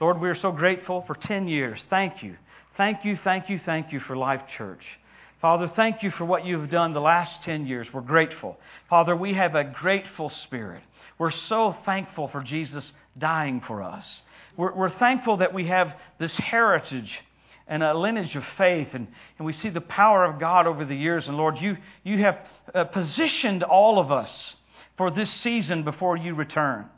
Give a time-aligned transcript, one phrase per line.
[0.00, 1.82] Lord, we are so grateful for 10 years.
[1.90, 2.36] Thank you.
[2.76, 4.84] Thank you, thank you, thank you for Life Church.
[5.40, 7.88] Father, thank you for what you've done the last 10 years.
[7.92, 8.56] We're grateful.
[8.88, 10.82] Father, we have a grateful spirit.
[11.18, 14.22] We're so thankful for Jesus dying for us.
[14.56, 17.20] We're, we're thankful that we have this heritage
[17.66, 19.08] and a lineage of faith, and,
[19.38, 21.26] and we see the power of God over the years.
[21.26, 22.38] And Lord, you, you have
[22.72, 24.54] uh, positioned all of us
[24.96, 26.88] for this season before you return.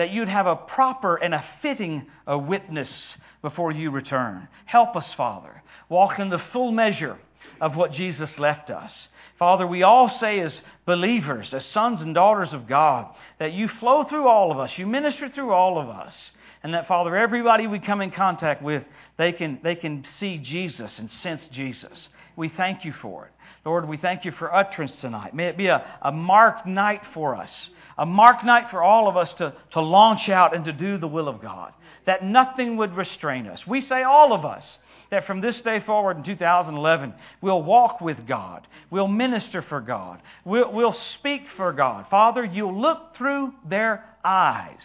[0.00, 4.48] That you'd have a proper and a fitting uh, witness before you return.
[4.64, 5.62] Help us, Father.
[5.90, 7.18] Walk in the full measure
[7.60, 9.08] of what Jesus left us.
[9.38, 14.02] Father, we all say as believers, as sons and daughters of God, that you flow
[14.02, 16.14] through all of us, you minister through all of us.
[16.62, 18.82] And that, Father, everybody we come in contact with,
[19.18, 22.08] they can, they can see Jesus and sense Jesus.
[22.36, 23.32] We thank you for it.
[23.66, 25.34] Lord, we thank you for utterance tonight.
[25.34, 27.68] May it be a, a marked night for us,
[28.00, 31.06] a marked night for all of us to, to launch out and to do the
[31.06, 31.74] will of God,
[32.06, 33.66] that nothing would restrain us.
[33.66, 34.64] We say, all of us,
[35.10, 37.12] that from this day forward in 2011,
[37.42, 38.66] we'll walk with God.
[38.88, 40.22] We'll minister for God.
[40.46, 42.06] We'll, we'll speak for God.
[42.08, 44.80] Father, you'll look through their eyes.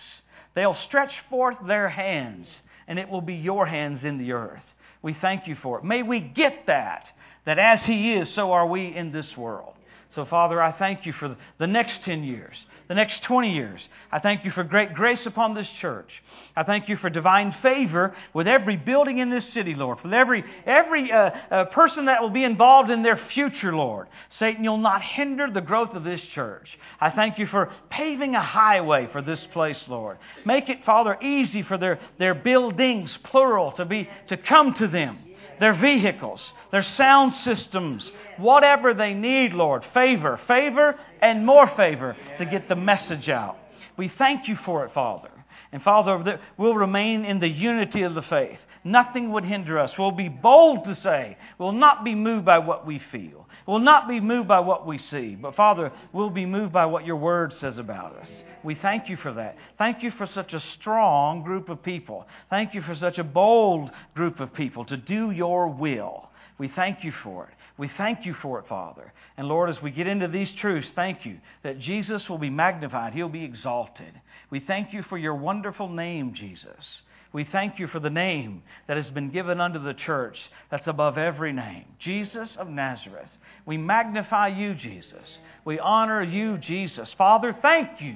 [0.53, 2.49] They'll stretch forth their hands,
[2.85, 4.63] and it will be your hands in the earth.
[5.01, 5.85] We thank you for it.
[5.85, 7.07] May we get that,
[7.45, 9.74] that as He is, so are we in this world.
[10.15, 12.55] So, Father, I thank you for the next 10 years,
[12.87, 13.85] the next 20 years.
[14.13, 16.23] I thank you for great grace upon this church.
[16.55, 20.45] I thank you for divine favor with every building in this city, Lord, with every,
[20.65, 24.07] every uh, uh, person that will be involved in their future, Lord.
[24.39, 26.79] Satan, you'll not hinder the growth of this church.
[27.01, 30.17] I thank you for paving a highway for this place, Lord.
[30.45, 35.24] Make it, Father, easy for their, their buildings, plural, to, be, to come to them
[35.59, 39.83] their vehicles, their sound systems, whatever they need, Lord.
[39.93, 43.57] Favor, favor, and more favor to get the message out.
[43.97, 45.29] We thank you for it, Father.
[45.71, 48.59] And Father, we'll remain in the unity of the faith.
[48.83, 49.97] Nothing would hinder us.
[49.97, 53.47] We'll be bold to say, we'll not be moved by what we feel.
[53.65, 55.35] We'll not be moved by what we see.
[55.35, 58.31] But Father, we'll be moved by what your word says about us.
[58.65, 59.57] We thank you for that.
[59.77, 62.27] Thank you for such a strong group of people.
[62.49, 66.29] Thank you for such a bold group of people to do your will.
[66.57, 67.53] We thank you for it.
[67.77, 69.13] We thank you for it, Father.
[69.37, 73.13] And Lord, as we get into these truths, thank you that Jesus will be magnified,
[73.13, 74.13] He'll be exalted.
[74.49, 77.01] We thank you for your wonderful name, Jesus.
[77.33, 80.39] We thank you for the name that has been given unto the church
[80.71, 83.29] that's above every name Jesus of Nazareth.
[83.65, 85.37] We magnify you, Jesus.
[85.65, 87.13] We honor you, Jesus.
[87.13, 88.15] Father, thank you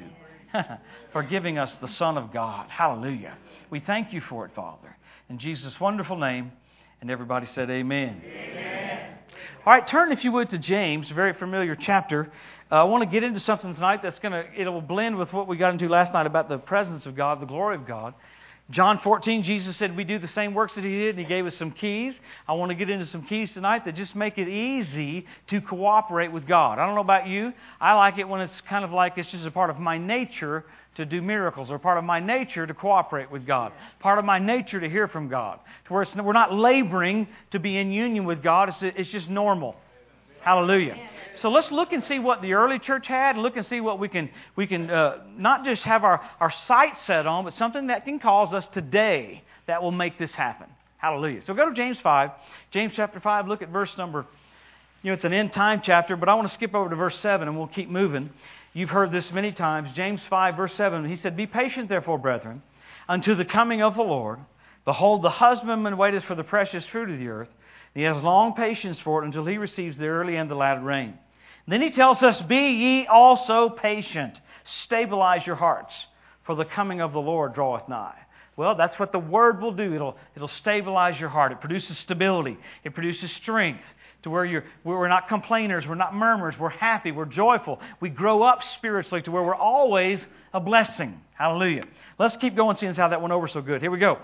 [1.11, 2.69] for giving us the Son of God.
[2.69, 3.37] Hallelujah.
[3.69, 4.95] We thank you for it, Father.
[5.29, 6.51] In Jesus' wonderful name.
[7.01, 8.21] And everybody said, Amen.
[8.25, 9.17] Amen.
[9.65, 12.31] All right, turn, if you would, to James, a very familiar chapter.
[12.71, 15.47] Uh, I want to get into something tonight that's going to, it'll blend with what
[15.47, 18.13] we got into last night about the presence of God, the glory of God.
[18.71, 21.47] John 14, Jesus said we do the same works that He did, and He gave
[21.47, 22.13] us some keys.
[22.47, 26.31] I want to get into some keys tonight that just make it easy to cooperate
[26.31, 26.77] with God.
[26.77, 27.51] I don't know about you.
[27.81, 30.65] I like it when it's kind of like it's just a part of my nature
[30.95, 34.37] to do miracles, or part of my nature to cooperate with God, part of my
[34.37, 35.59] nature to hear from God.
[35.87, 39.75] To where we're not laboring to be in union with God, it's, it's just normal.
[40.41, 40.97] Hallelujah.
[41.35, 43.37] So let's look and see what the early church had.
[43.37, 47.01] Look and see what we can, we can uh, not just have our, our sights
[47.05, 50.67] set on, but something that can cause us today that will make this happen.
[50.97, 51.41] Hallelujah.
[51.45, 52.31] So go to James 5.
[52.71, 54.25] James chapter 5, look at verse number,
[55.01, 57.17] you know, it's an end time chapter, but I want to skip over to verse
[57.19, 58.31] 7 and we'll keep moving.
[58.73, 59.89] You've heard this many times.
[59.95, 62.61] James 5, verse 7, he said, Be patient, therefore, brethren,
[63.07, 64.39] unto the coming of the Lord.
[64.83, 67.49] Behold, the husbandman waiteth for the precious fruit of the earth.
[67.93, 71.17] He has long patience for it until he receives the early and the latter rain.
[71.67, 74.39] Then he tells us, Be ye also patient.
[74.83, 75.93] Stabilize your hearts,
[76.43, 78.17] for the coming of the Lord draweth nigh.
[78.55, 79.93] Well, that's what the Word will do.
[79.93, 81.51] It'll, it'll stabilize your heart.
[81.51, 82.57] It produces stability.
[82.83, 83.85] It produces strength
[84.23, 87.79] to where you're, we're not complainers, we're not murmurers, we're happy, we're joyful.
[88.01, 91.19] We grow up spiritually to where we're always a blessing.
[91.37, 91.85] Hallelujah.
[92.17, 93.81] Let's keep going, seeing how that went over so good.
[93.81, 94.19] Here we go.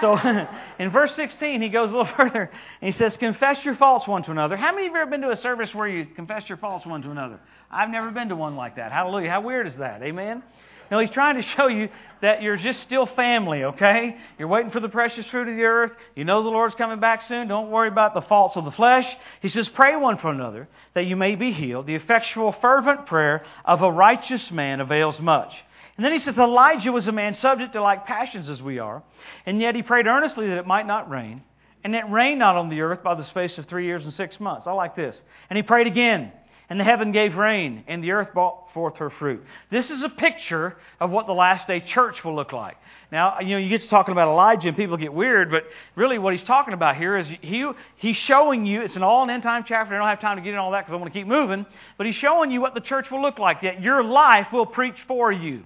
[0.00, 0.18] So
[0.78, 2.50] in verse 16, he goes a little further
[2.82, 4.56] and he says, Confess your faults one to another.
[4.56, 6.84] How many of you have ever been to a service where you confess your faults
[6.84, 7.40] one to another?
[7.70, 8.92] I've never been to one like that.
[8.92, 9.30] Hallelujah.
[9.30, 10.02] How weird is that?
[10.02, 10.42] Amen?
[10.90, 11.88] No, he's trying to show you
[12.22, 14.16] that you're just still family, okay?
[14.38, 15.92] You're waiting for the precious fruit of the earth.
[16.14, 17.48] You know the Lord's coming back soon.
[17.48, 19.06] Don't worry about the faults of the flesh.
[19.40, 21.86] He says, Pray one for another that you may be healed.
[21.86, 25.54] The effectual, fervent prayer of a righteous man avails much.
[25.96, 29.02] And then he says, Elijah was a man subject to like passions as we are,
[29.44, 31.42] and yet he prayed earnestly that it might not rain.
[31.84, 34.38] And it rained not on the earth by the space of three years and six
[34.40, 34.66] months.
[34.66, 35.20] I like this.
[35.48, 36.32] And he prayed again,
[36.70, 39.42] And the heaven gave rain, and the earth brought forth her fruit.
[39.70, 42.76] This is a picture of what the last day church will look like.
[43.10, 45.64] Now, you know, you get to talking about Elijah and people get weird, but
[45.96, 49.30] really what he's talking about here is he, he's showing you, it's an all an
[49.30, 49.94] end time chapter.
[49.94, 51.64] I don't have time to get into all that because I want to keep moving,
[51.96, 55.02] but he's showing you what the church will look like, that your life will preach
[55.08, 55.64] for you.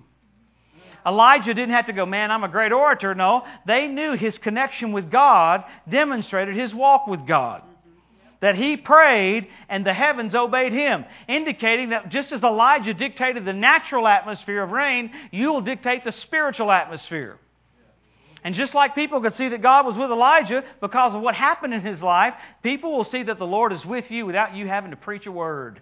[1.05, 3.13] Elijah didn't have to go, man, I'm a great orator.
[3.13, 7.63] No, they knew his connection with God demonstrated his walk with God
[8.43, 13.53] that he prayed and the heavens obeyed him, indicating that just as Elijah dictated the
[13.53, 17.39] natural atmosphere of rain, you will dictate the spiritual atmosphere.
[18.45, 21.73] And just like people could see that God was with Elijah because of what happened
[21.73, 22.35] in his life,
[22.65, 25.33] people will see that the Lord is with you without you having to preach a
[25.33, 25.81] word.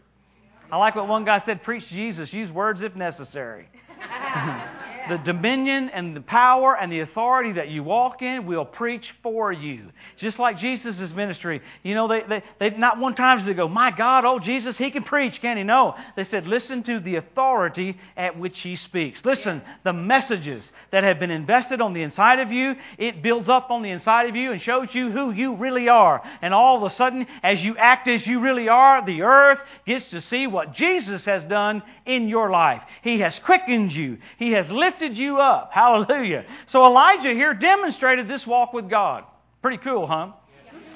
[0.71, 3.69] I like what one guy said preach Jesus, use words if necessary.
[5.11, 9.53] the dominion and the power and the authority that you walk in will preach for
[9.53, 9.91] you.
[10.17, 11.61] Just like Jesus' ministry.
[11.83, 14.79] You know, they, they, they not one time did they go, My God, oh Jesus,
[14.79, 15.63] he can preach, can he?
[15.63, 15.95] No.
[16.17, 19.25] They said, Listen to the authority at which he speaks.
[19.25, 23.71] Listen, the messages that have been invested on the inside of you, it builds up
[23.71, 26.23] on the inside of you and shows you who you really are.
[26.43, 30.09] And all of a sudden, as you act as you really are, the earth gets
[30.11, 32.83] to see what Jesus has done in your life.
[33.03, 34.19] He has quickened you.
[34.39, 35.71] He has lifted you up.
[35.75, 36.45] Hallelujah.
[36.69, 39.25] So Elijah here demonstrated this walk with God.
[39.63, 40.33] Pretty cool, huh?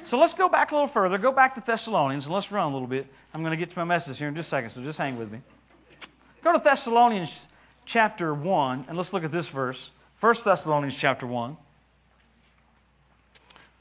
[0.08, 1.18] So let's go back a little further.
[1.18, 3.06] Go back to Thessalonians and let's run a little bit.
[3.32, 5.18] I'm going to get to my message here in just a second, so just hang
[5.18, 5.40] with me.
[6.42, 7.30] Go to Thessalonians
[7.86, 9.78] chapter 1 and let's look at this verse.
[10.20, 11.56] 1 Thessalonians chapter 1.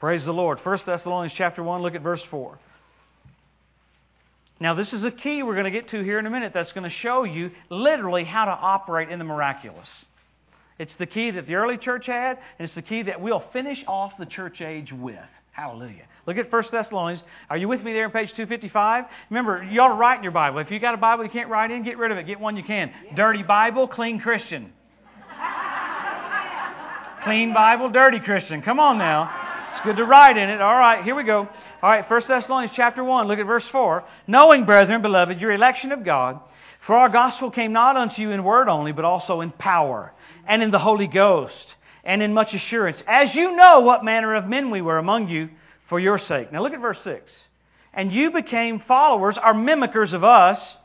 [0.00, 0.58] Praise the Lord.
[0.62, 2.58] 1 Thessalonians chapter 1, look at verse 4.
[4.60, 6.72] Now, this is a key we're going to get to here in a minute that's
[6.72, 9.88] going to show you literally how to operate in the miraculous.
[10.78, 13.84] It's the key that the early church had, and it's the key that we'll finish
[13.86, 15.18] off the church age with.
[15.52, 16.02] Hallelujah.
[16.26, 17.22] Look at 1 Thessalonians.
[17.48, 19.04] Are you with me there on page 255?
[19.30, 20.58] Remember, you ought to write in your Bible.
[20.58, 22.26] If you got a Bible you can't write in, get rid of it.
[22.26, 22.92] Get one you can.
[23.14, 24.72] Dirty Bible, clean Christian.
[27.22, 28.62] clean Bible, dirty Christian.
[28.62, 29.30] Come on now.
[29.70, 30.60] It's good to write in it.
[30.60, 31.48] All right, here we go.
[31.82, 34.04] All right, 1 Thessalonians chapter 1, look at verse 4.
[34.26, 36.40] Knowing, brethren, beloved, your election of God,
[36.86, 40.12] for our gospel came not unto you in word only, but also in power,
[40.46, 41.74] and in the Holy Ghost,
[42.04, 45.48] and in much assurance, as you know what manner of men we were among you
[45.88, 46.52] for your sake.
[46.52, 47.32] Now look at verse 6.
[47.92, 50.76] And you became followers, are mimickers of us,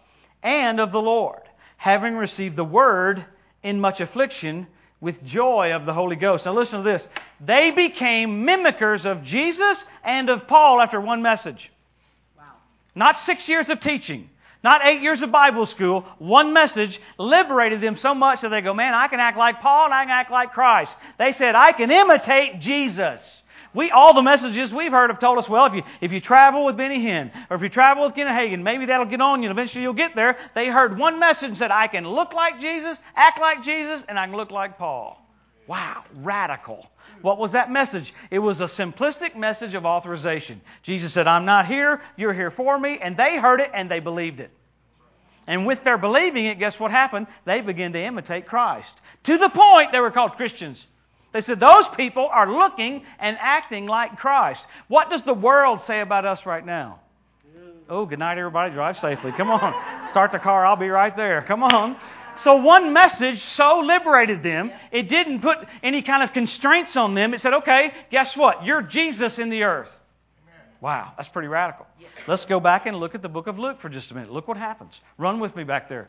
[0.44, 1.42] and of the Lord,
[1.78, 3.26] having received the word
[3.64, 4.68] in much affliction
[5.02, 6.46] with joy of the Holy Ghost.
[6.46, 7.06] Now listen to this.
[7.40, 11.72] They became mimickers of Jesus and of Paul after one message.
[12.38, 12.44] Wow.
[12.96, 14.30] Not six years of teaching.
[14.64, 16.06] Not eight years of Bible school.
[16.18, 19.86] One message liberated them so much that they go, man, I can act like Paul
[19.86, 20.92] and I can act like Christ.
[21.18, 23.22] They said, I can imitate Jesus.
[23.74, 26.66] We, all the messages we've heard have told us, well, if you, if you travel
[26.66, 29.50] with Benny Hinn, or if you travel with Kenneth Hagin, maybe that'll get on you
[29.50, 30.38] and eventually you'll get there.
[30.56, 34.20] They heard one message and said, I can look like Jesus, act like Jesus, and
[34.20, 35.24] I can look like Paul.
[35.68, 36.88] Wow, radical.
[37.22, 38.14] What was that message?
[38.32, 40.62] It was a simplistic message of authorization.
[40.84, 44.00] Jesus said, I'm not here, you're here for me, and they heard it and they
[44.00, 44.52] believed it.
[45.48, 47.28] And with their believing it, guess what happened?
[47.46, 48.92] They began to imitate Christ.
[49.26, 50.80] To the point they were called Christians.
[51.34, 54.62] They said, Those people are looking and acting like Christ.
[54.88, 57.00] What does the world say about us right now?
[57.90, 58.72] Oh, good night, everybody.
[58.72, 59.32] Drive safely.
[59.36, 60.10] Come on.
[60.12, 60.64] Start the car.
[60.64, 61.44] I'll be right there.
[61.48, 61.98] Come on.
[62.44, 67.34] So, one message so liberated them, it didn't put any kind of constraints on them.
[67.34, 68.64] It said, okay, guess what?
[68.64, 69.90] You're Jesus in the earth.
[70.82, 71.86] Wow, that's pretty radical.
[72.28, 74.32] Let's go back and look at the book of Luke for just a minute.
[74.32, 74.94] Look what happens.
[75.18, 76.08] Run with me back there.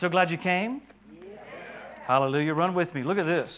[0.00, 0.82] So glad you came?
[2.06, 2.52] Hallelujah.
[2.52, 3.02] Run with me.
[3.02, 3.50] Look at this.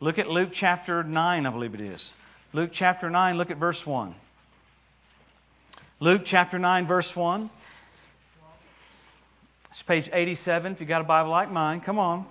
[0.00, 2.04] Look at Luke chapter 9, I believe it is.
[2.52, 4.14] Luke chapter 9, look at verse 1.
[6.00, 7.50] Luke chapter 9, verse 1.
[9.78, 11.80] It's page 87 if you got a Bible like mine.
[11.82, 12.26] Come on.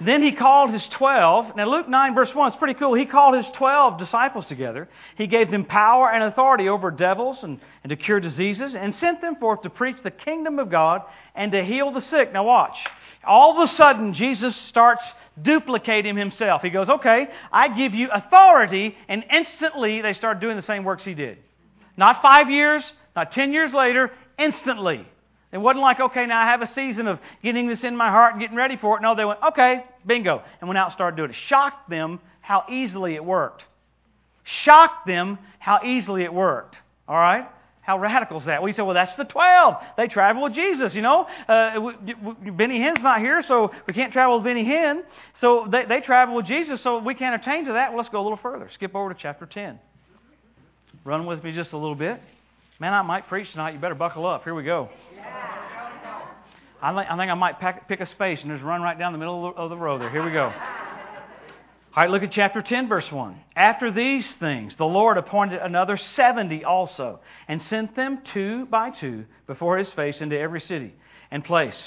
[0.00, 1.54] Then he called his 12.
[1.54, 2.94] Now, Luke 9, verse 1 is pretty cool.
[2.94, 4.88] He called his 12 disciples together.
[5.16, 9.20] He gave them power and authority over devils and, and to cure diseases and sent
[9.20, 11.02] them forth to preach the kingdom of God
[11.36, 12.32] and to heal the sick.
[12.32, 12.76] Now, watch.
[13.22, 15.04] All of a sudden, Jesus starts
[15.40, 16.62] duplicating himself.
[16.62, 21.04] He goes, Okay, I give you authority, and instantly they start doing the same works
[21.04, 21.38] he did.
[21.96, 22.82] Not five years,
[23.14, 25.06] not ten years later, instantly.
[25.52, 28.32] It wasn't like, okay, now I have a season of getting this in my heart
[28.32, 29.02] and getting ready for it.
[29.02, 31.36] No, they went, okay, bingo, and went out and started doing it.
[31.36, 33.62] Shocked them how easily it worked.
[34.44, 36.76] Shocked them how easily it worked.
[37.06, 37.46] All right?
[37.82, 38.62] How radical is that?
[38.62, 39.74] We say, well, that's the 12.
[39.96, 41.26] They travel with Jesus, you know.
[41.48, 41.90] Uh,
[42.52, 45.00] Benny Hinn's not here, so we can't travel with Benny Hinn.
[45.40, 47.90] So they, they travel with Jesus, so we can't attain to that.
[47.90, 48.70] Well, let's go a little further.
[48.72, 49.80] Skip over to chapter 10.
[51.04, 52.20] Run with me just a little bit.
[52.78, 53.74] Man, I might preach tonight.
[53.74, 54.44] You better buckle up.
[54.44, 54.88] Here we go.
[56.80, 59.54] I, think I might pack, pick a space and just run right down the middle
[59.56, 60.10] of the row there.
[60.10, 60.52] Here we go.
[61.94, 63.38] All right, look at chapter 10, verse 1.
[63.54, 69.26] After these things, the Lord appointed another 70 also, and sent them two by two
[69.46, 70.94] before his face into every city
[71.30, 71.80] and place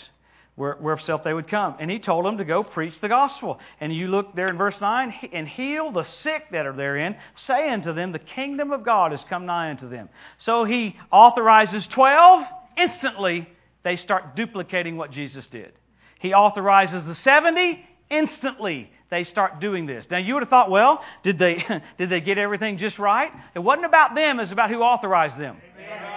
[0.55, 1.75] where, whereof they would come.
[1.79, 3.59] And he told them to go preach the gospel.
[3.79, 7.83] And you look there in verse 9, and heal the sick that are therein, saying
[7.83, 10.09] to them, The kingdom of God has come nigh unto them.
[10.39, 12.45] So he authorizes 12.
[12.77, 13.49] Instantly,
[13.83, 15.73] they start duplicating what Jesus did.
[16.19, 17.85] He authorizes the 70.
[18.09, 20.05] Instantly, they start doing this.
[20.09, 21.63] Now, you would have thought, well, did they,
[21.97, 23.31] did they get everything just right?
[23.53, 25.57] It wasn't about them, it's about who authorized them.
[25.77, 26.15] Amen.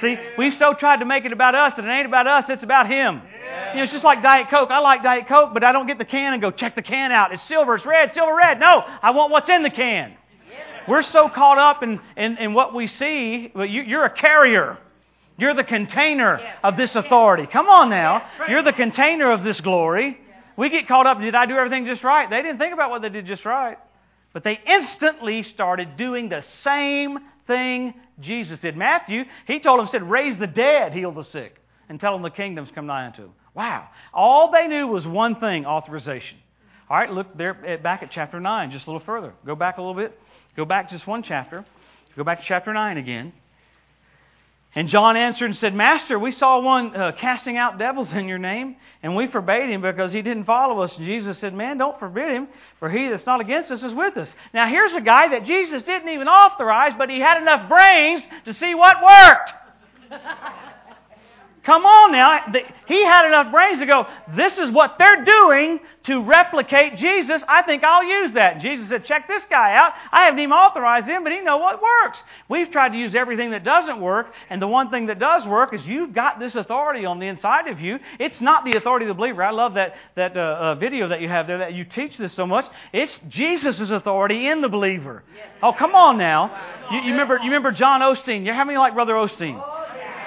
[0.00, 2.62] See, we've so tried to make it about us that it ain't about us, it's
[2.62, 3.22] about Him.
[3.72, 4.70] You know, it's just like Diet Coke.
[4.70, 7.10] I like Diet Coke, but I don't get the can and go check the can
[7.10, 7.32] out.
[7.32, 8.60] It's silver, it's red, silver, red.
[8.60, 10.14] No, I want what's in the can.
[10.88, 13.52] We're so caught up in, in, in what we see.
[13.54, 14.78] Well, you, you're a carrier.
[15.38, 17.46] You're the container of this authority.
[17.46, 18.26] Come on now.
[18.48, 20.18] You're the container of this glory.
[20.56, 22.28] We get caught up, did I do everything just right?
[22.28, 23.78] They didn't think about what they did just right.
[24.32, 28.76] But they instantly started doing the same thing Jesus did.
[28.76, 31.56] Matthew, he told them, said, raise the dead, heal the sick,
[31.88, 33.32] and tell them the kingdom's come nigh unto them.
[33.54, 33.88] Wow.
[34.14, 36.38] All they knew was one thing authorization.
[36.88, 39.32] All right, look there at, back at chapter 9, just a little further.
[39.46, 40.18] Go back a little bit.
[40.56, 41.64] Go back just one chapter.
[42.16, 43.32] Go back to chapter 9 again.
[44.74, 48.38] And John answered and said, Master, we saw one uh, casting out devils in your
[48.38, 50.96] name, and we forbade him because he didn't follow us.
[50.96, 54.16] And Jesus said, Man, don't forbid him, for he that's not against us is with
[54.16, 54.32] us.
[54.54, 58.54] Now, here's a guy that Jesus didn't even authorize, but he had enough brains to
[58.54, 59.52] see what worked.
[61.64, 62.52] Come on now.
[62.86, 67.40] He had enough brains to go, this is what they're doing to replicate Jesus.
[67.46, 68.60] I think I'll use that.
[68.60, 69.92] Jesus said, check this guy out.
[70.10, 72.18] I haven't even authorized him, but he know what works.
[72.48, 75.72] We've tried to use everything that doesn't work, and the one thing that does work
[75.72, 78.00] is you've got this authority on the inside of you.
[78.18, 79.44] It's not the authority of the believer.
[79.44, 82.34] I love that, that uh, uh, video that you have there that you teach this
[82.34, 82.64] so much.
[82.92, 85.22] It's Jesus' authority in the believer.
[85.62, 86.50] Oh, come on now.
[86.90, 88.44] You, you remember, you remember John Osteen.
[88.44, 89.71] You How many like Brother Osteen?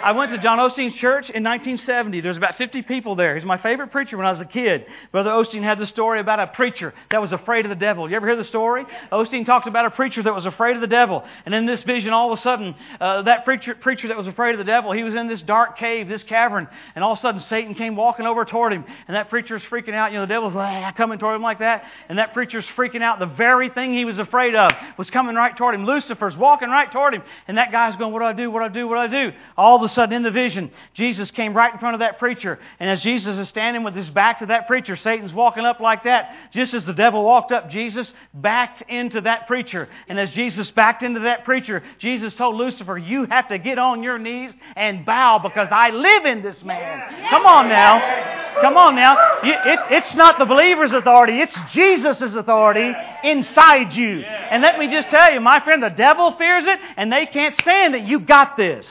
[0.03, 2.21] I went to John Osteen's church in 1970.
[2.21, 3.35] There's about 50 people there.
[3.35, 4.85] He's my favorite preacher when I was a kid.
[5.11, 8.09] Brother Osteen had the story about a preacher that was afraid of the devil.
[8.09, 8.85] You ever hear the story?
[9.11, 11.23] Osteen talks about a preacher that was afraid of the devil.
[11.45, 14.51] And in this vision, all of a sudden, uh, that preacher, preacher that was afraid
[14.51, 17.21] of the devil, he was in this dark cave, this cavern, and all of a
[17.21, 18.85] sudden Satan came walking over toward him.
[19.07, 20.11] And that preacher's freaking out.
[20.11, 21.83] You know, the devil's like, coming toward him like that.
[22.09, 23.19] And that preacher's freaking out.
[23.19, 25.85] The very thing he was afraid of was coming right toward him.
[25.85, 27.23] Lucifer's walking right toward him.
[27.47, 28.51] And that guy's going, What do I do?
[28.51, 28.87] What do I do?
[28.87, 29.37] What do I do?
[29.57, 32.60] All of a sudden, in the vision, Jesus came right in front of that preacher.
[32.80, 36.04] And as Jesus is standing with his back to that preacher, Satan's walking up like
[36.04, 36.36] that.
[36.51, 39.88] Just as the devil walked up, Jesus backed into that preacher.
[40.08, 44.04] And as Jesus backed into that preacher, Jesus told Lucifer, You have to get on
[44.04, 47.30] your knees and bow because I live in this man.
[47.30, 48.44] Come on now.
[48.62, 49.39] Come on now.
[49.44, 52.92] It, it's not the believer's authority, it's Jesus' authority
[53.24, 54.22] inside you.
[54.22, 57.54] And let me just tell you, my friend, the devil fears it and they can't
[57.56, 58.04] stand it.
[58.04, 58.88] You got this.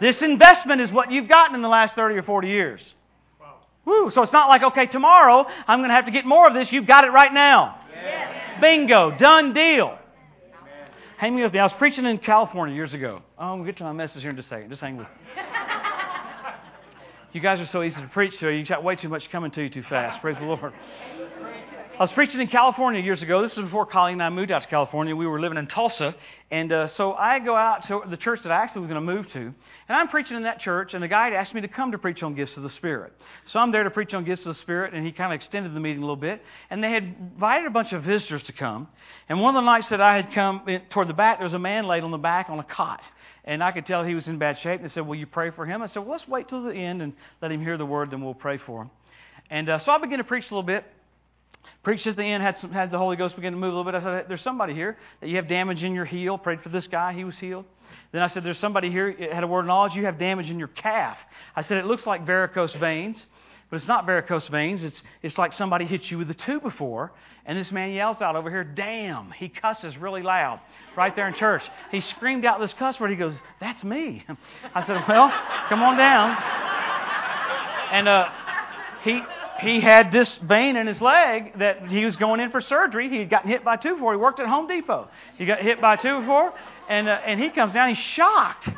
[0.00, 2.80] This investment is what you've gotten in the last 30 or 40 years.
[3.88, 4.10] Woo.
[4.10, 6.70] So it's not like, okay, tomorrow I'm going to have to get more of this.
[6.70, 7.80] You've got it right now.
[7.90, 8.60] Yes.
[8.60, 9.16] Bingo.
[9.16, 9.86] Done deal.
[9.86, 10.90] Amen.
[11.16, 11.58] Hang me with me.
[11.58, 13.22] I was preaching in California years ago.
[13.38, 14.68] Oh, I'm going to get to my message here in just a second.
[14.68, 15.12] Just hang with me.
[17.32, 18.50] you guys are so easy to preach to.
[18.50, 20.20] You got way too much coming to you too fast.
[20.20, 20.74] Praise the Lord.
[21.98, 23.42] I was preaching in California years ago.
[23.42, 25.16] This was before Colleen and I moved out to California.
[25.16, 26.14] We were living in Tulsa.
[26.48, 29.12] And uh, so I go out to the church that I actually was going to
[29.12, 29.40] move to.
[29.40, 29.54] And
[29.88, 32.36] I'm preaching in that church, and the guy asked me to come to preach on
[32.36, 33.14] gifts of the Spirit.
[33.46, 35.74] So I'm there to preach on gifts of the Spirit, and he kind of extended
[35.74, 36.40] the meeting a little bit.
[36.70, 38.86] And they had invited a bunch of visitors to come.
[39.28, 41.54] And one of the nights that I had come in, toward the back, there was
[41.54, 43.02] a man laid on the back on a cot.
[43.42, 44.80] And I could tell he was in bad shape.
[44.80, 45.82] And they said, Will you pray for him?
[45.82, 47.12] I said, Well, let's wait till the end and
[47.42, 48.90] let him hear the word, then we'll pray for him.
[49.50, 50.84] And uh, so I began to preach a little bit.
[51.82, 53.90] Preached at the end, had, some, had the Holy Ghost begin to move a little
[53.90, 53.94] bit.
[53.94, 56.36] I said, There's somebody here that you have damage in your heel.
[56.36, 57.64] Prayed for this guy, he was healed.
[58.12, 60.58] Then I said, There's somebody here, had a word of knowledge, you have damage in
[60.58, 61.16] your calf.
[61.54, 63.16] I said, It looks like varicose veins,
[63.70, 64.82] but it's not varicose veins.
[64.82, 67.12] It's, it's like somebody hit you with a two-by-four.
[67.46, 69.30] And this man yells out over here, Damn.
[69.30, 70.60] He cusses really loud
[70.96, 71.62] right there in church.
[71.90, 73.10] He screamed out this cuss word.
[73.10, 74.24] He goes, That's me.
[74.74, 75.32] I said, Well,
[75.68, 76.36] come on down.
[77.92, 78.28] And uh,
[79.02, 79.22] he,
[79.60, 83.08] he had this vein in his leg that he was going in for surgery.
[83.08, 84.12] He had gotten hit by two-by-four.
[84.12, 85.08] He worked at Home Depot.
[85.36, 86.52] He got hit by two-by-four,
[86.88, 87.88] and, uh, and he comes down.
[87.88, 88.68] He's shocked.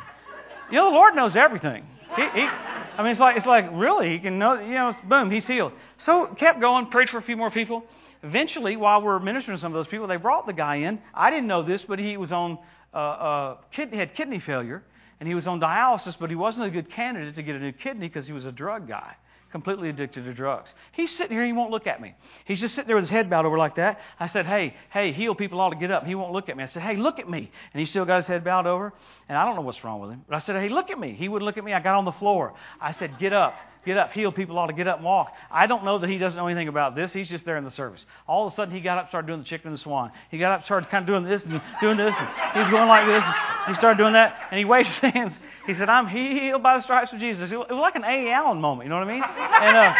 [0.71, 1.85] You know, the Lord knows everything.
[2.15, 4.09] He, he, I mean, it's like, it's like, really?
[4.09, 5.71] He can know, you know, boom, he's healed.
[5.99, 7.83] So kept going, prayed for a few more people.
[8.23, 10.99] Eventually, while we are ministering to some of those people, they brought the guy in.
[11.13, 12.57] I didn't know this, but he was on,
[12.93, 14.83] uh, uh, had kidney failure
[15.19, 17.71] and he was on dialysis, but he wasn't a good candidate to get a new
[17.71, 19.15] kidney because he was a drug guy
[19.51, 20.69] completely addicted to drugs.
[20.93, 22.15] He's sitting here, he won't look at me.
[22.45, 23.99] He's just sitting there with his head bowed over like that.
[24.19, 26.05] I said, Hey, hey, heal people ought to get up.
[26.05, 26.63] He won't look at me.
[26.63, 27.51] I said, Hey, look at me.
[27.73, 28.93] And he still got his head bowed over.
[29.29, 30.23] And I don't know what's wrong with him.
[30.27, 31.13] But I said, Hey, look at me.
[31.13, 31.73] He wouldn't look at me.
[31.73, 32.53] I got on the floor.
[32.79, 33.55] I said, Get up.
[33.85, 35.33] Get up, heal people ought to get up and walk.
[35.49, 37.11] I don't know that he doesn't know anything about this.
[37.11, 38.05] He's just there in the service.
[38.27, 40.11] All of a sudden, he got up, started doing the chicken and the swan.
[40.29, 42.13] He got up, started kind of doing this and doing this.
[42.17, 43.23] And he's going like this.
[43.67, 45.33] he started doing that, and he waved his hands.
[45.65, 48.31] He said, "I'm healed by the stripes of Jesus." It was like an A.
[48.31, 48.85] Allen moment.
[48.85, 49.23] You know what I mean?
[49.23, 49.93] And uh,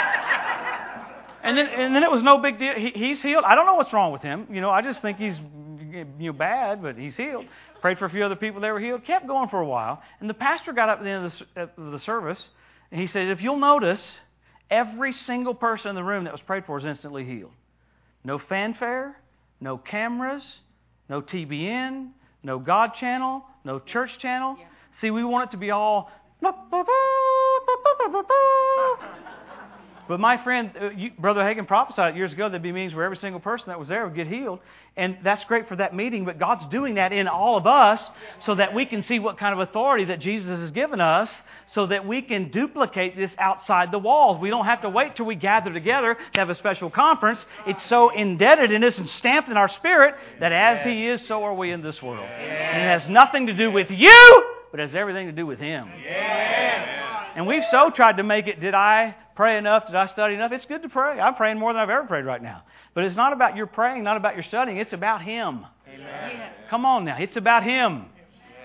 [1.44, 2.74] and then and then it was no big deal.
[2.76, 3.44] He, he's healed.
[3.46, 4.48] I don't know what's wrong with him.
[4.52, 5.36] You know, I just think he's
[5.92, 7.46] you know bad, but he's healed.
[7.82, 9.06] Prayed for a few other people; they were healed.
[9.06, 11.84] Kept going for a while, and the pastor got up at the end of the,
[11.84, 12.44] of the service,
[12.92, 14.20] and he said, "If you'll notice."
[14.72, 17.52] Every single person in the room that was prayed for is instantly healed.
[18.24, 19.18] No fanfare,
[19.60, 20.44] no cameras,
[21.10, 24.56] no TBN, no God channel, no church channel.
[24.58, 24.66] Yeah.
[25.02, 26.10] See, we want it to be all.
[30.12, 33.16] But my friend, uh, you, Brother Hagin prophesied years ago there'd be meetings where every
[33.16, 34.60] single person that was there would get healed.
[34.98, 38.06] And that's great for that meeting, but God's doing that in all of us
[38.42, 41.32] so that we can see what kind of authority that Jesus has given us
[41.68, 44.42] so that we can duplicate this outside the walls.
[44.42, 47.40] We don't have to wait till we gather together to have a special conference.
[47.66, 51.42] It's so indebted in us and stamped in our spirit that as He is, so
[51.46, 52.28] are we in this world.
[52.28, 55.60] And it has nothing to do with you, but it has everything to do with
[55.60, 55.88] Him.
[57.36, 59.88] And we've so tried to make it, did I pray enough?
[59.88, 60.52] Did I study enough?
[60.52, 61.20] It's good to pray.
[61.20, 62.64] I'm praying more than I've ever prayed right now.
[62.94, 64.78] But it's not about your praying, not about your studying.
[64.78, 65.66] It's about Him.
[65.88, 66.52] Amen.
[66.70, 67.18] Come on now.
[67.18, 68.06] It's about Him.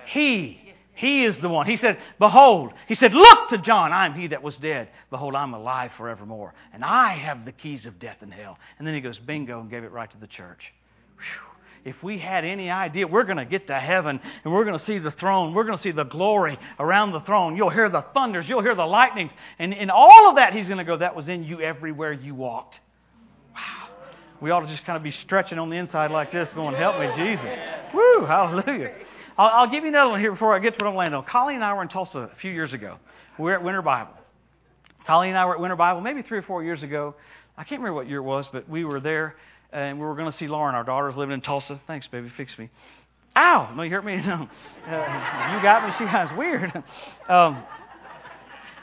[0.07, 0.61] He.
[0.95, 1.67] He is the one.
[1.67, 4.89] He said, Behold, He said, Look to John, I am He that was dead.
[5.11, 6.55] Behold, I'm alive forevermore.
[6.73, 8.59] And I have the keys of death and hell.
[8.79, 10.73] And then He goes, Bingo, and gave it right to the church.
[11.17, 11.56] Whew
[11.87, 14.85] if we had any idea we're going to get to heaven and we're going to
[14.85, 18.05] see the throne, we're going to see the glory around the throne, you'll hear the
[18.13, 21.15] thunders, you'll hear the lightnings, and in all of that, He's going to go, That
[21.15, 22.81] was in you everywhere you walked.
[23.55, 23.89] Wow.
[24.41, 26.99] We ought to just kind of be stretching on the inside like this, going, Help
[26.99, 27.47] me, Jesus.
[27.95, 28.93] Woo, hallelujah.
[29.39, 31.25] I'll, I'll give you another one here before I get to what I'm landing on.
[31.25, 32.99] Colleen and I were in Tulsa a few years ago.
[33.39, 34.13] We were at Winter Bible.
[35.07, 37.15] Colleen and I were at Winter Bible maybe three or four years ago.
[37.57, 39.37] I can't remember what year it was, but we were there
[39.77, 40.75] and we were going to see Lauren.
[40.75, 41.79] Our daughter's living in Tulsa.
[41.87, 42.31] Thanks, baby.
[42.35, 42.71] Fix me.
[43.37, 43.75] Ow!
[43.77, 44.17] No, you hurt me?
[44.27, 44.49] No.
[44.87, 45.95] Uh, you got me.
[45.99, 46.73] She was weird.
[47.29, 47.63] Um,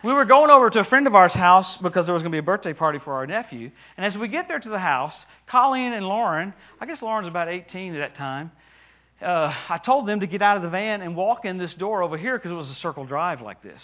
[0.03, 2.35] we were going over to a friend of ours' house because there was going to
[2.35, 3.71] be a birthday party for our nephew.
[3.95, 5.15] And as we get there to the house,
[5.47, 8.51] Colleen and Lauren, I guess Lauren's about 18 at that time,
[9.21, 12.03] uh, I told them to get out of the van and walk in this door
[12.03, 13.81] over here because it was a circle drive like this.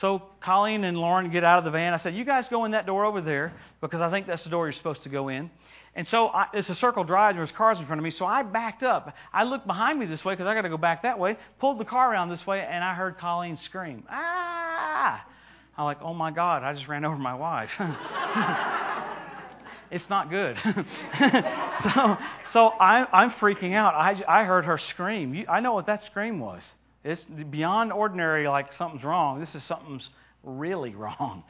[0.00, 1.94] So Colleen and Lauren get out of the van.
[1.94, 4.50] I said, You guys go in that door over there because I think that's the
[4.50, 5.50] door you're supposed to go in.
[5.96, 7.36] And so I, it's a circle drive.
[7.36, 9.16] There was cars in front of me, so I backed up.
[9.32, 11.38] I looked behind me this way because I got to go back that way.
[11.58, 15.24] Pulled the car around this way, and I heard Colleen scream, "Ah!"
[15.76, 16.62] I'm like, "Oh my God!
[16.62, 17.70] I just ran over my wife."
[19.90, 20.58] it's not good.
[20.62, 22.16] so,
[22.52, 23.94] so I, I'm freaking out.
[23.94, 25.34] I, I heard her scream.
[25.34, 26.62] You, I know what that scream was.
[27.04, 29.40] It's beyond ordinary, like something's wrong.
[29.40, 30.10] This is something's
[30.42, 31.42] really wrong.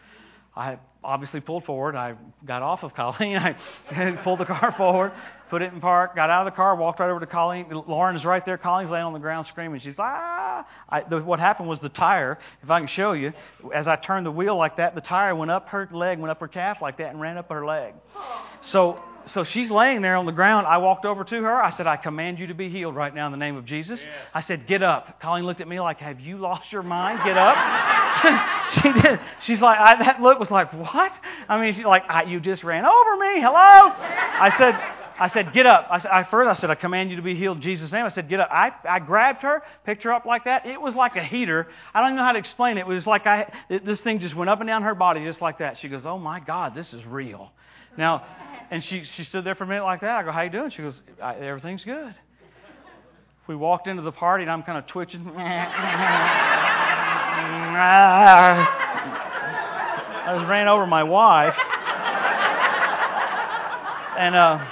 [0.56, 1.94] I obviously pulled forward.
[1.94, 2.14] I
[2.44, 3.36] got off of Colleen.
[3.90, 5.12] I pulled the car forward,
[5.50, 7.66] put it in park, got out of the car, walked right over to Colleen.
[7.86, 8.56] Lauren's right there.
[8.56, 9.80] Colleen's laying on the ground screaming.
[9.80, 10.66] She's like, ah.
[10.88, 13.32] I, the, what happened was the tire, if I can show you,
[13.74, 16.40] as I turned the wheel like that, the tire went up her leg, went up
[16.40, 17.92] her calf like that, and ran up her leg.
[18.62, 18.98] So
[19.32, 20.66] so she's laying there on the ground.
[20.66, 21.62] I walked over to her.
[21.62, 23.98] I said, I command you to be healed right now in the name of Jesus.
[24.32, 25.20] I said, Get up.
[25.20, 27.20] Colleen looked at me like, Have you lost your mind?
[27.24, 28.72] Get up.
[28.74, 29.20] she did.
[29.42, 31.12] She's like, I, that look was like, What?
[31.48, 33.40] I mean, she's like, You just ran over me.
[33.40, 33.92] Hello?
[33.92, 34.74] I said,
[35.18, 35.86] I said, get up.
[35.90, 38.04] I said, I, first, I said, I command you to be healed in Jesus' name.
[38.04, 38.50] I said, get up.
[38.52, 40.66] I, I grabbed her, picked her up like that.
[40.66, 41.68] It was like a heater.
[41.94, 42.82] I don't even know how to explain it.
[42.82, 45.58] It was like I, this thing just went up and down her body just like
[45.58, 45.78] that.
[45.78, 47.50] She goes, oh my God, this is real.
[47.96, 48.26] Now,
[48.70, 50.16] and she, she stood there for a minute like that.
[50.16, 50.70] I go, How you doing?
[50.70, 52.14] She goes, Everything's good.
[53.46, 55.24] We walked into the party, and I'm kind of twitching.
[60.26, 61.54] I was ran over my wife.
[64.18, 64.66] And, uh,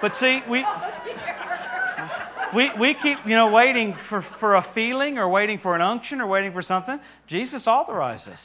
[0.00, 0.64] but see, we,
[2.54, 6.20] we, we keep, you know, waiting for, for a feeling or waiting for an unction
[6.20, 7.00] or waiting for something.
[7.26, 8.38] Jesus authorized us.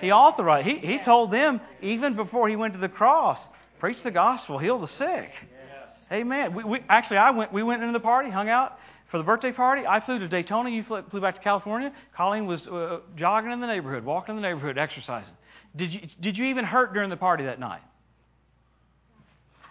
[0.00, 0.66] He authorized.
[0.68, 3.38] He, he told them even before he went to the cross,
[3.78, 5.30] Preach the gospel, heal the sick.
[5.30, 5.88] Yes.
[6.10, 6.54] Amen.
[6.54, 7.52] We, we, actually, I went.
[7.52, 8.78] We went into the party, hung out
[9.10, 9.86] for the birthday party.
[9.86, 10.70] I flew to Daytona.
[10.70, 11.92] You flew, flew back to California.
[12.16, 15.34] Colleen was uh, jogging in the neighborhood, walking in the neighborhood, exercising.
[15.76, 17.82] Did you did you even hurt during the party that night?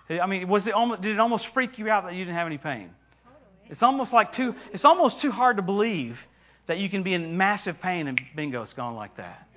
[0.10, 2.48] I mean, was it almost, did it almost freak you out that you didn't have
[2.48, 2.92] any pain?
[3.70, 4.56] It's almost like too.
[4.74, 6.18] It's almost too hard to believe
[6.68, 9.48] that you can be in massive pain and bingo, it's gone like that.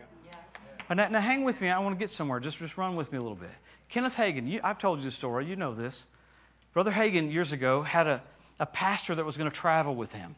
[0.89, 1.69] But now, now hang with me.
[1.69, 2.41] I want to get somewhere.
[2.41, 3.51] Just, just run with me a little bit.
[3.93, 5.47] Kenneth Hagin, you, I've told you this story.
[5.47, 5.95] You know this.
[6.73, 8.23] Brother Hagin, years ago, had a,
[8.59, 10.37] a pastor that was going to travel with him.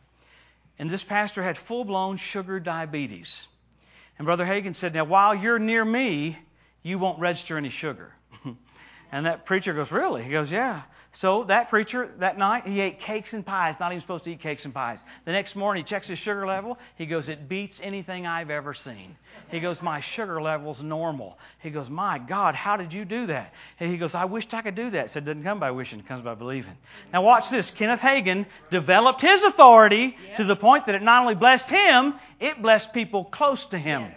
[0.79, 3.31] And this pastor had full blown sugar diabetes.
[4.19, 6.39] And Brother Hagin said, Now, while you're near me,
[6.83, 8.13] you won't register any sugar.
[9.13, 10.25] And that preacher goes, Really?
[10.25, 10.83] He goes, Yeah.
[11.17, 14.41] So that preacher, that night, he ate cakes and pies, not even supposed to eat
[14.41, 14.99] cakes and pies.
[15.27, 16.79] The next morning, he checks his sugar level.
[16.97, 19.15] He goes, It beats anything I've ever seen.
[19.51, 21.39] He goes, My sugar level's normal.
[21.61, 23.53] He goes, My God, how did you do that?
[23.79, 25.13] And he goes, I wished I could do that.
[25.13, 26.79] Said, It doesn't come by wishing, it comes by believing.
[27.13, 27.71] Now, watch this.
[27.73, 32.63] Kenneth Hagin developed his authority to the point that it not only blessed him, it
[32.63, 34.11] blessed people close to him.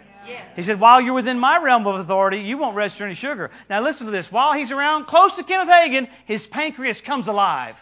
[0.56, 3.50] He said, While you're within my realm of authority, you won't register any sugar.
[3.70, 4.30] Now, listen to this.
[4.30, 7.76] While he's around close to Kenneth Hagin, his pancreas comes alive.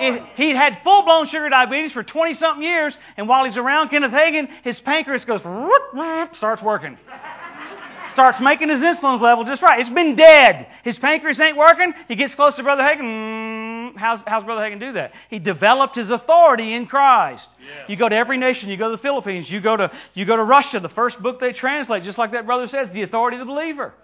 [0.00, 3.90] It, he'd had full blown sugar diabetes for 20 something years, and while he's around
[3.90, 6.98] Kenneth Hagin, his pancreas goes, whoop, whoop, starts working.
[8.12, 9.80] Starts making his insulin level just right.
[9.80, 10.68] It's been dead.
[10.84, 11.92] His pancreas ain't working.
[12.06, 13.00] He gets close to Brother Hagin.
[13.00, 15.12] Mm, how's, how's Brother Hagin do that?
[15.30, 17.46] He developed his authority in Christ.
[17.60, 17.84] Yeah.
[17.88, 18.70] You go to every nation.
[18.70, 19.50] You go to the Philippines.
[19.50, 20.80] You go to, you go to Russia.
[20.80, 23.94] The first book they translate, just like that brother says, the authority of the believer.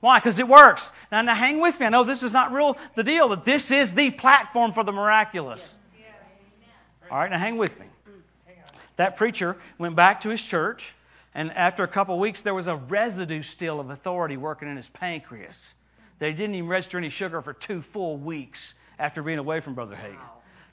[0.00, 0.18] Why?
[0.18, 0.82] Because it works.
[1.10, 1.86] Now, now, hang with me.
[1.86, 4.92] I know this is not real the deal, but this is the platform for the
[4.92, 5.60] miraculous.
[7.10, 7.86] All right, now hang with me.
[8.96, 10.82] That preacher went back to his church,
[11.34, 14.76] and after a couple of weeks, there was a residue still of authority working in
[14.76, 15.56] his pancreas.
[16.18, 19.96] They didn't even register any sugar for two full weeks after being away from Brother
[19.96, 20.18] Hagin.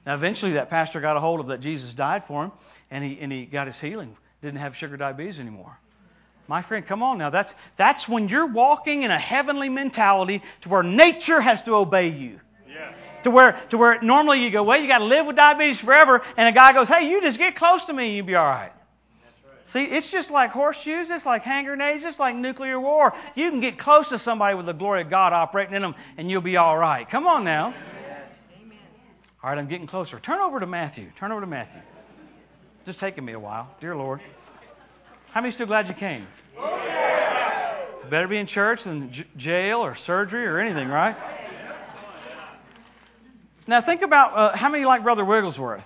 [0.06, 2.52] Now, eventually, that pastor got a hold of that Jesus died for him,
[2.90, 4.18] and he, and he got his healing.
[4.42, 5.78] Didn't have sugar diabetes anymore.
[6.48, 7.30] My friend, come on now.
[7.30, 12.10] That's, that's when you're walking in a heavenly mentality to where nature has to obey
[12.10, 12.40] you.
[12.68, 12.96] Yes.
[13.24, 16.22] To where, to where normally you go, well, you got to live with diabetes forever,
[16.36, 18.46] and a guy goes, hey, you just get close to me, and you'll be all
[18.46, 18.72] right.
[19.74, 23.14] See, it's just like horseshoes, it's like hand grenades, it's like nuclear war.
[23.36, 26.30] You can get close to somebody with the glory of God operating in them, and
[26.30, 27.10] you'll be all right.
[27.10, 27.74] Come on now.
[29.44, 30.20] All right, I'm getting closer.
[30.20, 31.10] Turn over to Matthew.
[31.20, 31.82] Turn over to Matthew.
[32.86, 34.22] Just taking me a while, dear Lord.
[35.32, 36.28] How many still glad you came?
[38.10, 41.16] Better be in church than j- jail or surgery or anything, right?
[43.68, 45.84] Now think about uh, how many like Brother Wigglesworth.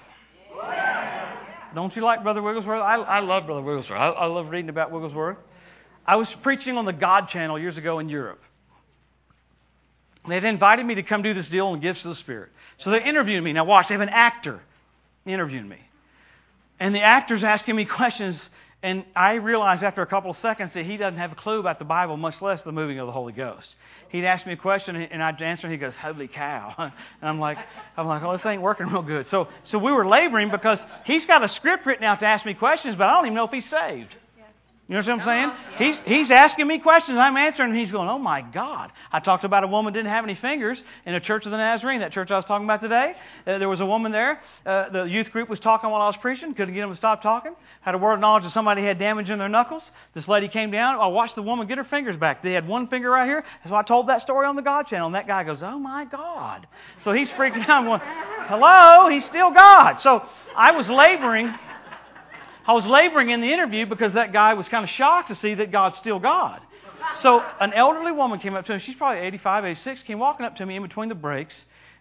[1.76, 2.82] Don't you like Brother Wigglesworth?
[2.82, 4.00] I, I love Brother Wigglesworth.
[4.00, 5.38] I, I love reading about Wigglesworth.
[6.08, 8.42] I was preaching on the God Channel years ago in Europe.
[10.28, 12.50] They had invited me to come do this deal on gifts of the Spirit.
[12.80, 13.54] So they interviewed me.
[13.54, 14.62] Now watch, they have an actor
[15.26, 15.80] interviewing me.
[16.80, 18.40] And the actor's asking me questions,
[18.84, 21.80] and I realized after a couple of seconds that he doesn't have a clue about
[21.80, 23.76] the Bible, much less the moving of the Holy Ghost.
[24.10, 27.40] He'd ask me a question, and I'd answer, and he goes, "Holy cow!" And I'm
[27.40, 27.58] like,
[27.98, 31.26] "I'm like, oh, this ain't working real good." So, so we were laboring because he's
[31.26, 33.52] got a script written out to ask me questions, but I don't even know if
[33.52, 34.16] he's saved.
[34.88, 35.52] You know what I'm saying?
[35.80, 38.92] He's, he's asking me questions, I'm answering, and he's going, Oh my God.
[39.12, 42.02] I talked about a woman didn't have any fingers in a church of the Nazarene,
[42.02, 43.14] that church I was talking about today.
[43.48, 44.40] Uh, there was a woman there.
[44.64, 47.24] Uh, the youth group was talking while I was preaching, couldn't get them to stop
[47.24, 47.56] talking.
[47.82, 49.82] Had a word of knowledge that somebody had damage in their knuckles.
[50.14, 51.00] This lady came down.
[51.00, 52.44] I watched the woman get her fingers back.
[52.44, 53.44] They had one finger right here.
[53.68, 56.06] So I told that story on the God channel, and that guy goes, Oh my
[56.06, 56.68] God.
[57.04, 57.70] So he's freaking out.
[57.70, 60.00] I'm going, Hello, he's still God.
[60.02, 60.24] So
[60.56, 61.52] I was laboring.
[62.68, 65.54] I was laboring in the interview because that guy was kind of shocked to see
[65.56, 66.62] that God's still God.
[67.22, 68.80] So an elderly woman came up to him.
[68.80, 70.04] She's probably 85, 86.
[70.04, 71.56] Came walking up to me in between the breaks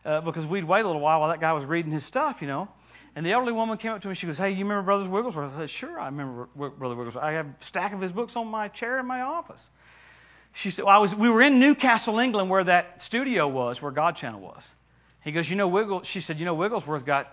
[0.05, 2.46] uh, because we'd wait a little while while that guy was reading his stuff, you
[2.46, 2.68] know.
[3.16, 4.14] And the elderly woman came up to me.
[4.14, 7.22] She goes, "Hey, you remember Brother Wigglesworth?" I said, "Sure, I remember Brother Wigglesworth.
[7.22, 9.61] I have a stack of his books on my chair in my office."
[10.62, 11.14] She said, "Well, I was.
[11.14, 14.62] We were in Newcastle, England, where that studio was, where God Channel was."
[15.22, 17.29] He goes, "You know, Wiggle." She said, "You know, Wigglesworth got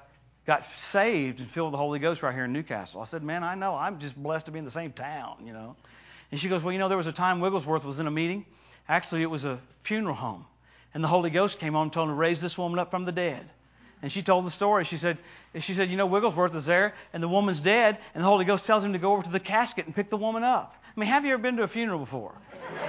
[0.47, 3.01] got saved and filled with the Holy Ghost right here in Newcastle.
[3.01, 3.75] I said, Man, I know.
[3.75, 5.75] I'm just blessed to be in the same town, you know.
[6.31, 8.45] And she goes, Well, you know, there was a time Wigglesworth was in a meeting.
[8.87, 10.45] Actually, it was a funeral home.
[10.93, 13.05] And the Holy Ghost came on and told him to raise this woman up from
[13.05, 13.49] the dead.
[14.01, 14.85] And she told the story.
[14.85, 15.19] She said,
[15.61, 18.65] she said, You know, Wigglesworth is there, and the woman's dead, and the Holy Ghost
[18.65, 20.73] tells him to go over to the casket and pick the woman up.
[20.95, 22.33] I mean, have you ever been to a funeral before?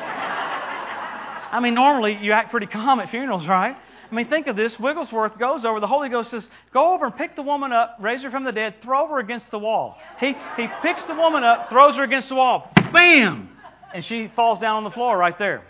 [1.52, 3.76] I mean, normally you act pretty calm at funerals, right?
[4.12, 4.78] I mean, think of this.
[4.78, 5.80] Wigglesworth goes over.
[5.80, 8.52] The Holy Ghost says, Go over and pick the woman up, raise her from the
[8.52, 9.96] dead, throw her against the wall.
[10.20, 12.70] He, he picks the woman up, throws her against the wall.
[12.92, 13.48] Bam!
[13.94, 15.62] And she falls down on the floor right there.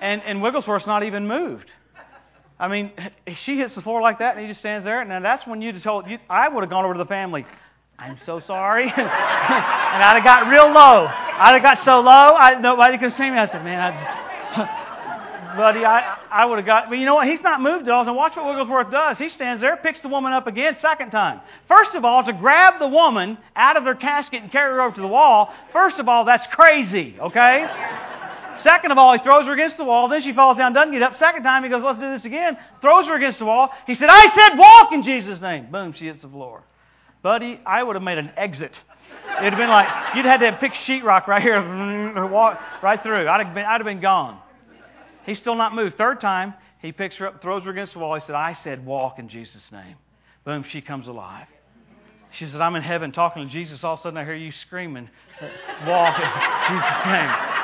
[0.00, 1.70] And, and Wigglesworth's not even moved.
[2.58, 2.92] I mean,
[3.44, 5.02] she hits the floor like that, and he just stands there.
[5.02, 7.44] And that's when you'd told, you, I would have gone over to the family.
[7.98, 8.84] I'm so sorry.
[8.96, 11.06] and I'd have got real low.
[11.06, 13.36] I'd have got so low, I, nobody could see me.
[13.36, 17.26] I said, man, I, buddy, I, I would have got, but you know what?
[17.26, 18.06] He's not moved at all.
[18.06, 19.18] And watch what Wigglesworth does.
[19.18, 21.40] He stands there, picks the woman up again, second time.
[21.66, 24.94] First of all, to grab the woman out of their casket and carry her over
[24.94, 27.66] to the wall, first of all, that's crazy, okay?
[28.56, 30.08] Second of all, he throws her against the wall.
[30.08, 31.18] Then she falls down, doesn't get up.
[31.18, 32.56] Second time, he goes, let's do this again.
[32.80, 33.70] Throws her against the wall.
[33.86, 35.70] He said, I said walk in Jesus' name.
[35.70, 36.62] Boom, she hits the floor.
[37.22, 38.72] Buddy, I would have made an exit.
[39.38, 43.28] It'd have been like, you'd had to pick sheetrock right here, walk right through.
[43.28, 44.38] I'd have, been, I'd have been gone.
[45.26, 45.96] He's still not moved.
[45.96, 48.14] Third time, he picks her up, throws her against the wall.
[48.14, 49.96] He said, I said walk in Jesus' name.
[50.44, 51.46] Boom, she comes alive.
[52.32, 53.82] She said, I'm in heaven talking to Jesus.
[53.82, 55.10] All of a sudden, I hear you screaming,
[55.86, 57.60] walk in Jesus' name.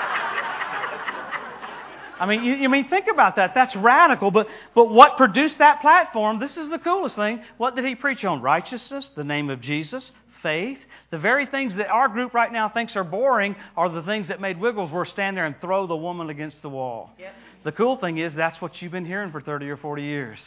[2.18, 3.52] I mean, you, you, mean think about that.
[3.54, 4.30] That's radical.
[4.30, 6.40] But but what produced that platform?
[6.40, 7.42] This is the coolest thing.
[7.58, 8.40] What did he preach on?
[8.40, 10.10] Righteousness, the name of Jesus,
[10.46, 10.78] faith.
[11.10, 14.40] The very things that our group right now thinks are boring are the things that
[14.40, 17.10] made Wigglesworth stand there and throw the woman against the wall.
[17.18, 17.34] Yep.
[17.64, 20.38] The cool thing is that's what you've been hearing for 30 or 40 years.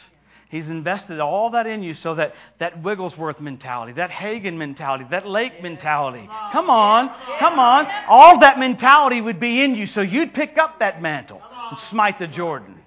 [0.48, 5.26] He's invested all that in you so that that Wigglesworth mentality, that Hagin mentality, that
[5.26, 10.32] Lake mentality, come on, come on, all that mentality would be in you so you'd
[10.32, 12.80] pick up that mantle and smite the Jordan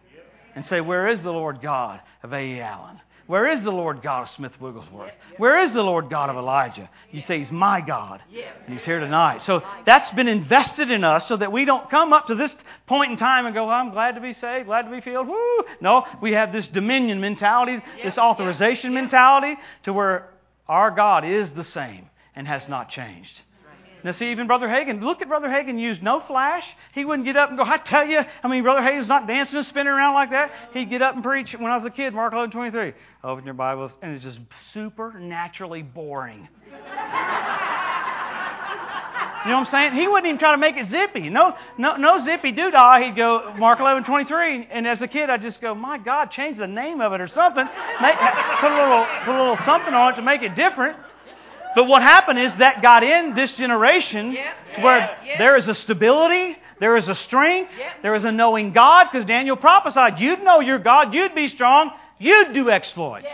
[0.55, 2.59] and say, Where is the Lord God of A.E.
[2.59, 2.99] Allen?
[3.25, 5.13] Where is the Lord God of Smith Wigglesworth?
[5.37, 6.89] Where is the Lord God of Elijah?
[7.11, 8.21] You say, He's my God.
[8.65, 9.41] And He's here tonight.
[9.43, 12.53] So that's been invested in us so that we don't come up to this
[12.85, 15.27] point in time and go, I'm glad to be saved, glad to be filled.
[15.27, 15.63] Woo!
[15.79, 20.29] No, we have this dominion mentality, this authorization mentality to where
[20.67, 23.41] our God is the same and has not changed.
[24.03, 26.63] Now, see, even Brother Hagin, look at Brother Hagin used no flash.
[26.93, 28.19] He wouldn't get up and go, I tell you.
[28.43, 30.51] I mean, Brother Hagin's not dancing and spinning around like that.
[30.73, 32.93] He'd get up and preach when I was a kid, Mark 11 23.
[33.23, 34.39] Open your Bibles, and it's just
[34.73, 36.49] supernaturally boring.
[39.43, 39.99] You know what I'm saying?
[39.99, 41.27] He wouldn't even try to make it zippy.
[41.27, 43.03] No, no, no zippy doodah.
[43.03, 44.69] He'd go Mark 11, 23.
[44.71, 47.27] And as a kid, I'd just go, my God, change the name of it or
[47.27, 47.65] something.
[48.01, 48.15] Make,
[48.61, 50.95] put a little, put a little something on it to make it different.
[51.75, 54.35] But what happened is that got in this generation
[54.79, 59.25] where there is a stability, there is a strength, there is a knowing God, because
[59.25, 63.27] Daniel prophesied, you'd know your God, you'd be strong, you'd do exploits.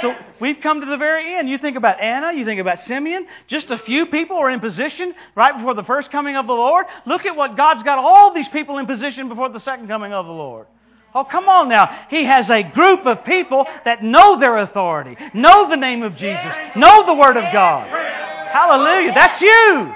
[0.00, 1.48] So we've come to the very end.
[1.48, 5.14] You think about Anna, you think about Simeon, just a few people are in position
[5.34, 6.86] right before the first coming of the Lord.
[7.06, 10.26] Look at what God's got all these people in position before the second coming of
[10.26, 10.66] the Lord.
[11.14, 12.06] Oh, come on now.
[12.10, 16.54] He has a group of people that know their authority, know the name of Jesus,
[16.76, 17.88] know the Word of God.
[17.88, 19.12] Hallelujah.
[19.14, 19.92] That's you.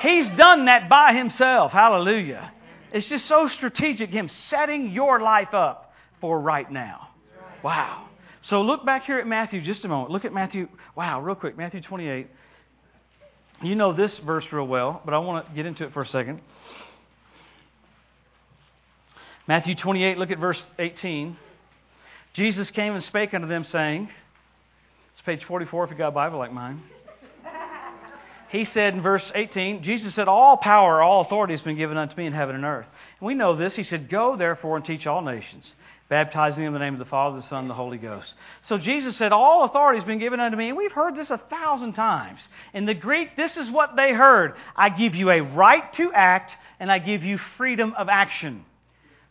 [0.00, 1.72] He's done that by himself.
[1.72, 2.52] Hallelujah.
[2.92, 7.08] It's just so strategic, Him setting your life up for right now.
[7.62, 8.08] Wow.
[8.42, 10.10] So look back here at Matthew just a moment.
[10.10, 10.68] Look at Matthew.
[10.96, 11.56] Wow, real quick.
[11.56, 12.28] Matthew 28.
[13.62, 16.06] You know this verse real well, but I want to get into it for a
[16.06, 16.40] second.
[19.48, 21.36] Matthew 28, look at verse 18.
[22.34, 24.08] Jesus came and spake unto them, saying,
[25.12, 26.82] It's page 44 if you got a Bible like mine.
[28.52, 32.14] He said in verse 18, Jesus said, All power, all authority has been given unto
[32.16, 32.86] me in heaven and earth.
[33.18, 33.74] And we know this.
[33.74, 35.64] He said, Go therefore and teach all nations,
[36.10, 38.34] baptizing them in the name of the Father, the Son, and the Holy Ghost.
[38.64, 40.68] So Jesus said, All authority has been given unto me.
[40.68, 42.40] And we've heard this a thousand times.
[42.74, 46.52] In the Greek, this is what they heard I give you a right to act,
[46.78, 48.66] and I give you freedom of action.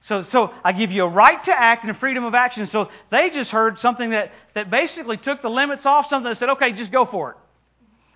[0.01, 2.65] So, so I give you a right to act and a freedom of action.
[2.67, 6.49] So they just heard something that, that basically took the limits off, something that said,
[6.49, 7.37] okay, just go for it.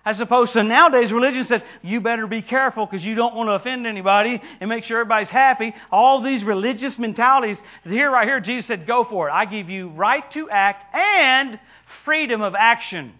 [0.04, 3.54] As opposed to nowadays, religion said, you better be careful because you don't want to
[3.54, 5.74] offend anybody and make sure everybody's happy.
[5.90, 9.32] All these religious mentalities, here, right here, Jesus said, go for it.
[9.32, 11.58] I give you right to act and
[12.04, 13.14] freedom of action.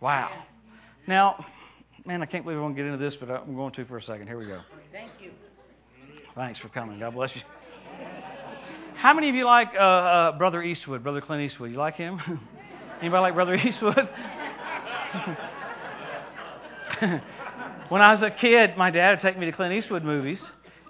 [0.00, 0.30] Wow.
[1.06, 1.44] Now,
[2.06, 3.98] man, I can't believe I'm going to get into this, but I'm going to for
[3.98, 4.28] a second.
[4.28, 4.60] Here we go.
[4.92, 5.30] Thank you.
[6.36, 7.00] Thanks for coming.
[7.00, 7.40] God bless you.
[8.96, 11.70] How many of you like uh, uh, Brother Eastwood, Brother Clint Eastwood?
[11.70, 12.20] You like him?
[13.00, 13.96] Anybody like Brother Eastwood?
[17.88, 20.42] when I was a kid, my dad would take me to Clint Eastwood movies.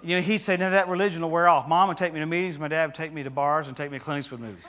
[0.03, 2.25] You know, he'd say, "No, that religion will wear off." Mom would take me to
[2.25, 2.59] meetings.
[2.59, 4.65] My dad would take me to bars and take me to Clint Eastwood movies.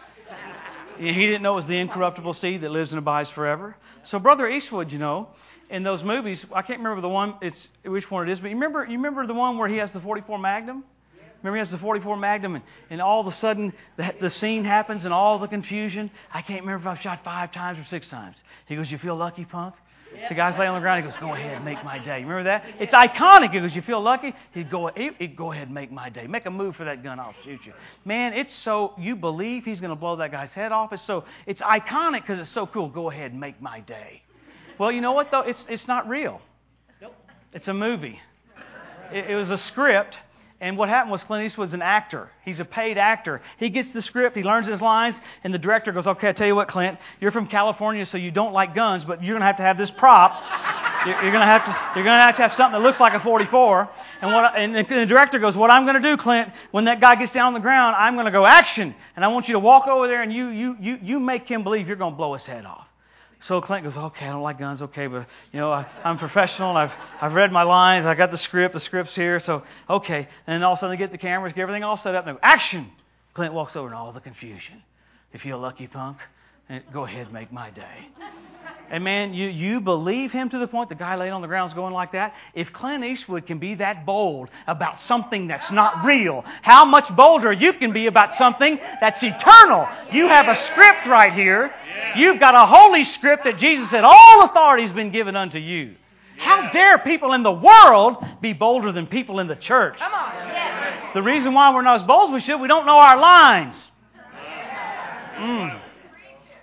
[1.01, 3.75] You know, he didn't know it was the incorruptible seed that lives and abides forever.
[4.05, 5.31] So, Brother Eastwood, you know,
[5.71, 7.35] in those movies, I can't remember the one.
[7.43, 9.91] It's which one it is, but you remember you remember the one where he has
[9.93, 10.85] the 44 Magnum.
[11.43, 14.65] Remember he has the 44 Magnum, and, and all of a sudden the, the scene
[14.65, 16.11] happens and all the confusion.
[16.33, 18.37] I can't remember if I've shot five times or six times.
[18.67, 19.75] He goes, "You feel lucky, punk?"
[20.31, 21.05] The guy's laying on the ground.
[21.05, 22.65] He goes, "Go ahead, make my day." Remember that?
[22.81, 23.53] It's iconic.
[23.53, 26.27] He goes, "You feel lucky?" He'd go, he'd go ahead, make my day.
[26.27, 27.21] Make a move for that gun.
[27.21, 27.75] I'll shoot you.
[28.05, 30.93] Man, it's so you believe he's going to blow that guy's head off.
[30.93, 32.89] It's so it's iconic because it's so cool.
[32.89, 34.23] Go ahead, make my day.
[34.79, 35.41] Well, you know what, though?
[35.41, 36.41] It's, it's not real.
[37.01, 37.15] Nope.
[37.53, 38.21] It's a movie.
[39.13, 40.17] It, it was a script,
[40.61, 42.31] And what happened was Clint Eastwood's an actor.
[42.45, 43.41] He's a paid actor.
[43.59, 45.15] He gets the script, he learns his lines,
[45.45, 48.31] and the director goes, Okay, I tell you what, Clint, you're from California, so you
[48.31, 50.33] don't like guns, but you're going to have to have this prop.
[51.07, 53.15] You're going to have to, you're going to have to have something that looks like
[53.15, 53.89] a 44.
[54.21, 57.15] And, what, and the director goes, What I'm going to do, Clint, when that guy
[57.15, 58.95] gets down on the ground, I'm going to go action.
[59.15, 61.63] And I want you to walk over there and you, you, you, you make him
[61.63, 62.88] believe you're going to blow his head off.
[63.47, 66.71] So Clint goes, okay, I don't like guns, okay, but you know, I, I'm professional.
[66.71, 68.05] And I've I've read my lines.
[68.05, 68.75] I got the script.
[68.75, 69.39] The script's here.
[69.41, 70.29] So okay.
[70.47, 72.27] And then all of a sudden they get the cameras, get everything all set up.
[72.27, 72.91] And they go, action.
[73.35, 74.83] Clint walks over in all the confusion.
[75.33, 76.19] If you're a lucky punk,
[76.69, 78.09] eh, go ahead make my day.
[78.91, 81.71] And man, you, you believe him to the point the guy laying on the ground
[81.71, 82.35] is going like that.
[82.55, 87.53] If Clint Eastwood can be that bold about something that's not real, how much bolder
[87.53, 89.87] you can be about something that's eternal.
[90.13, 91.73] You have a script right here.
[92.17, 95.95] You've got a holy script that Jesus said, All authority has been given unto you.
[96.39, 99.99] How dare people in the world be bolder than people in the church?
[99.99, 101.13] Come on.
[101.15, 103.75] The reason why we're not as bold as we should, we don't know our lines.
[105.37, 105.81] Mm.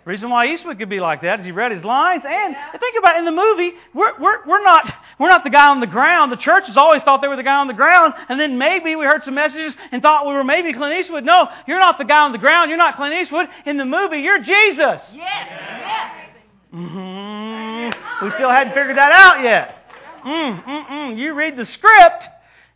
[0.06, 2.24] The reason why Eastwood could be like that is he read his lines.
[2.28, 5.68] And think about it, in the movie, we're, we're, we're, not, we're not the guy
[5.70, 6.32] on the ground.
[6.32, 8.14] The church has always thought they were the guy on the ground.
[8.30, 11.24] And then maybe we heard some messages and thought we were maybe Clint Eastwood.
[11.24, 12.70] No, you're not the guy on the ground.
[12.70, 13.48] You're not Clint Eastwood.
[13.66, 14.78] In the movie, you're Jesus.
[14.78, 15.12] Yes.
[15.16, 16.30] yes.
[16.72, 18.26] Mm-hmm.
[18.26, 19.90] We still hadn't figured that out yet.
[20.24, 21.18] Mm, mm, mm.
[21.18, 22.28] You read the script,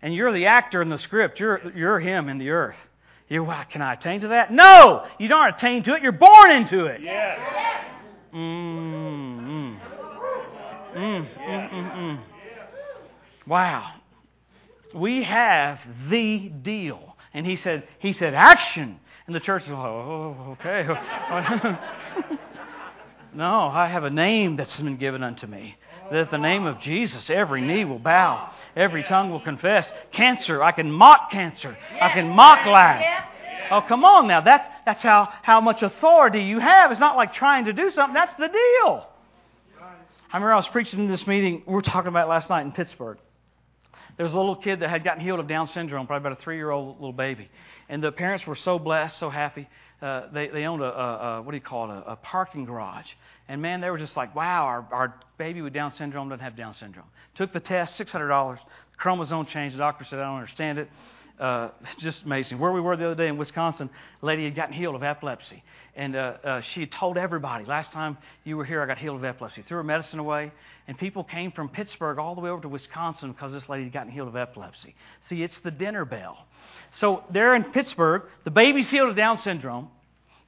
[0.02, 1.40] and you're the actor in the script.
[1.40, 2.78] You're, you're him in the earth.
[3.30, 4.52] You, well, can I attain to that?
[4.52, 6.02] No, you don't attain to it.
[6.02, 7.02] You're born into it.
[7.02, 7.40] Yes.
[8.34, 9.80] Mm,
[10.96, 12.20] mm.
[13.46, 13.94] Wow.
[14.94, 17.16] We have the deal.
[17.34, 19.00] And he said, he said, action.
[19.28, 20.88] And the church is like, oh, okay.
[23.36, 25.76] no, I have a name that's been given unto me.
[26.12, 29.86] That the name of Jesus, every knee will bow Every tongue will confess.
[30.14, 31.78] Cancer, I can mock cancer.
[32.00, 33.06] I can mock life.
[33.72, 34.42] Oh, come on now.
[34.42, 36.90] That's, that's how, how much authority you have.
[36.92, 38.14] It's not like trying to do something.
[38.14, 39.08] That's the deal.
[40.32, 41.64] I remember I was preaching in this meeting.
[41.66, 43.18] We were talking about last night in Pittsburgh.
[44.20, 46.44] There was a little kid that had gotten healed of Down syndrome, probably about a
[46.44, 47.50] three year old little baby.
[47.88, 49.66] And the parents were so blessed, so happy.
[50.02, 52.66] Uh, they, they owned a, a, a, what do you call it, a, a parking
[52.66, 53.06] garage.
[53.48, 56.58] And man, they were just like, wow, our, our baby with Down syndrome doesn't have
[56.58, 57.06] Down syndrome.
[57.36, 58.60] Took the test, $600.
[58.98, 59.72] Chromosome change.
[59.72, 60.90] The doctor said, I don't understand it.
[61.40, 62.60] Uh, just amazing.
[62.60, 63.90] Where we were the other day in Wisconsin,
[64.22, 65.64] a lady had gotten healed of epilepsy.
[65.96, 69.18] And uh, uh, she had told everybody, last time you were here, I got healed
[69.18, 69.64] of epilepsy.
[69.68, 70.52] Threw her medicine away.
[70.88, 73.94] And people came from Pittsburgh all the way over to Wisconsin because this lady had
[73.94, 74.96] gotten healed of epilepsy.
[75.30, 76.46] See, it's the dinner bell.
[76.94, 79.90] So there in Pittsburgh, the baby's healed of Down syndrome.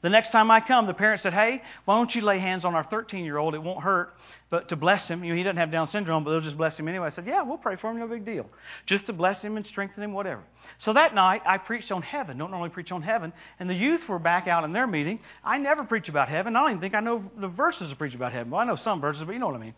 [0.01, 2.73] The next time I come, the parents said, Hey, why don't you lay hands on
[2.73, 3.53] our 13 year old?
[3.53, 4.15] It won't hurt,
[4.49, 5.23] but to bless him.
[5.23, 7.07] You know, he doesn't have Down syndrome, but they'll just bless him anyway.
[7.07, 8.49] I said, Yeah, we'll pray for him, no big deal.
[8.87, 10.41] Just to bless him and strengthen him, whatever.
[10.79, 12.37] So that night, I preached on heaven.
[12.37, 13.31] Don't normally preach on heaven.
[13.59, 15.19] And the youth were back out in their meeting.
[15.43, 16.55] I never preach about heaven.
[16.55, 18.51] I don't even think I know the verses to preach about heaven.
[18.51, 19.75] Well, I know some verses, but you know what I mean.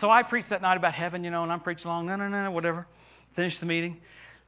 [0.00, 2.28] So I preached that night about heaven, you know, and I'm preaching along, no, no,
[2.28, 2.86] no, no, whatever.
[3.36, 4.00] Finished the meeting.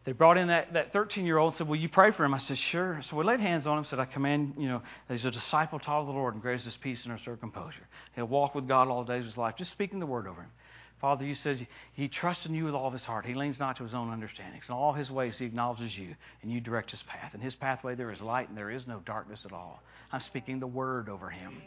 [0.06, 2.32] They brought in that, that 13 year old and said, Will you pray for him?
[2.32, 3.02] I said, Sure.
[3.10, 6.02] So we laid hands on him, said, I command, you know, he's a disciple taught
[6.02, 7.88] of the Lord and grace his peace and restore composure.
[8.14, 10.42] He'll walk with God all the days of his life, just speaking the word over
[10.42, 10.50] him.
[11.00, 11.60] Father, you says
[11.92, 13.26] he trusts in you with all of his heart.
[13.26, 14.64] He leans not to his own understandings.
[14.68, 17.34] In all his ways, he acknowledges you, and you direct his path.
[17.34, 19.82] In his pathway, there is light, and there is no darkness at all.
[20.12, 21.60] I'm speaking the word over him.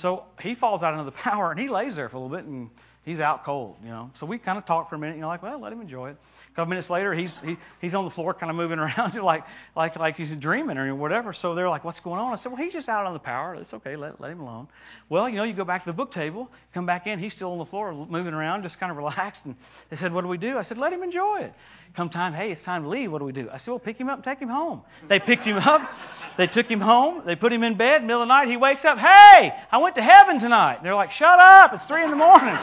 [0.00, 2.46] So he falls out into the power, and he lays there for a little bit,
[2.46, 2.70] and
[3.04, 4.10] he's out cold, you know.
[4.20, 5.80] So we kind of talk for a minute, and you know, like, well, let him
[5.80, 6.16] enjoy it
[6.56, 9.44] couple minutes later, he's, he, he's on the floor kind of moving around like,
[9.76, 11.34] like, like he's dreaming or whatever.
[11.34, 12.36] So they're like, what's going on?
[12.36, 13.54] I said, well, he's just out on the power.
[13.54, 13.94] It's okay.
[13.94, 14.66] Let, let him alone.
[15.08, 17.18] Well, you know, you go back to the book table, come back in.
[17.18, 19.42] He's still on the floor moving around, just kind of relaxed.
[19.44, 19.54] And
[19.90, 20.56] they said, what do we do?
[20.56, 21.52] I said, let him enjoy it.
[21.94, 23.12] Come time, hey, it's time to leave.
[23.12, 23.48] What do we do?
[23.50, 24.82] I said, well, pick him up and take him home.
[25.08, 25.88] They picked him up.
[26.36, 27.22] They took him home.
[27.24, 28.02] They put him in bed.
[28.02, 28.98] Middle of the night, he wakes up.
[28.98, 30.76] Hey, I went to heaven tonight.
[30.76, 31.72] And they're like, shut up.
[31.74, 32.56] It's three in the morning.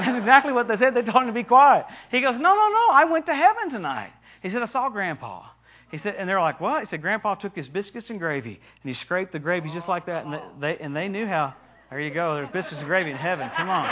[0.06, 0.94] That's exactly what they said.
[0.94, 1.84] They told him to be quiet.
[2.10, 2.86] He goes, No, no, no.
[2.92, 4.12] I went to heaven tonight.
[4.42, 5.46] He said, I saw Grandpa.
[5.90, 6.80] He said, and they're like, What?
[6.80, 10.06] He said, Grandpa took his biscuits and gravy and he scraped the gravy just like
[10.06, 10.24] that.
[10.24, 11.54] And they, and they knew how.
[11.90, 12.36] There you go.
[12.36, 13.50] There's biscuits and gravy in heaven.
[13.56, 13.84] Come on.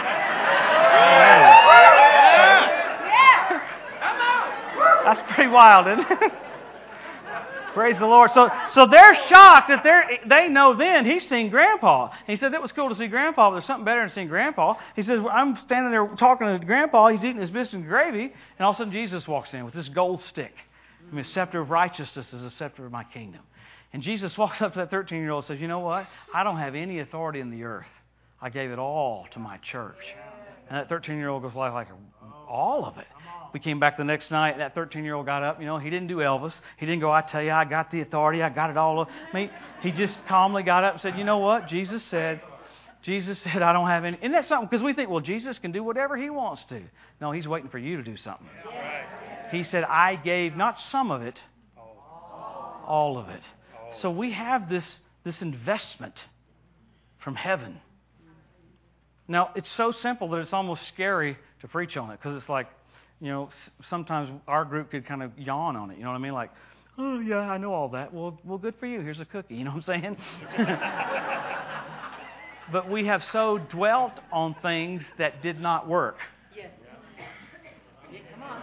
[5.04, 6.32] That's pretty wild, isn't it?
[7.78, 8.32] Praise the Lord.
[8.32, 12.10] So, so they're shocked that they they know then he's seen Grandpa.
[12.26, 14.74] He said it was cool to see Grandpa, but there's something better than seeing Grandpa.
[14.96, 17.10] He says I'm standing there talking to Grandpa.
[17.10, 19.74] He's eating his biscuit and gravy, and all of a sudden Jesus walks in with
[19.74, 20.54] this gold stick.
[21.08, 23.42] I mean, a scepter of righteousness is a scepter of my kingdom.
[23.92, 26.08] And Jesus walks up to that 13 year old and says, You know what?
[26.34, 27.86] I don't have any authority in the earth.
[28.42, 30.16] I gave it all to my church.
[30.68, 31.88] And that 13 year old goes like, like,
[32.48, 33.06] all of it.
[33.52, 35.60] We came back the next night, that 13 year old got up.
[35.60, 36.52] You know, he didn't do Elvis.
[36.76, 39.00] He didn't go, I tell you, I got the authority, I got it all.
[39.00, 41.68] I mean, he just calmly got up and said, You know what?
[41.68, 42.40] Jesus said,
[43.02, 44.16] Jesus said, I don't have any.
[44.18, 44.68] Isn't that something?
[44.68, 46.82] Because we think, well, Jesus can do whatever he wants to.
[47.20, 48.48] No, he's waiting for you to do something.
[49.50, 51.40] He said, I gave not some of it,
[52.86, 53.42] all of it.
[53.96, 56.14] So we have this, this investment
[57.18, 57.80] from heaven.
[59.26, 62.66] Now, it's so simple that it's almost scary to preach on it because it's like,
[63.20, 63.50] you know,
[63.88, 65.98] sometimes our group could kind of yawn on it.
[65.98, 66.32] You know what I mean?
[66.32, 66.50] Like,
[66.98, 68.12] oh, yeah, I know all that.
[68.12, 69.00] Well, well good for you.
[69.00, 69.56] Here's a cookie.
[69.56, 70.16] You know what I'm saying?
[72.72, 76.16] but we have so dwelt on things that did not work.
[76.56, 76.70] Yes.
[78.12, 78.62] Yeah, come on.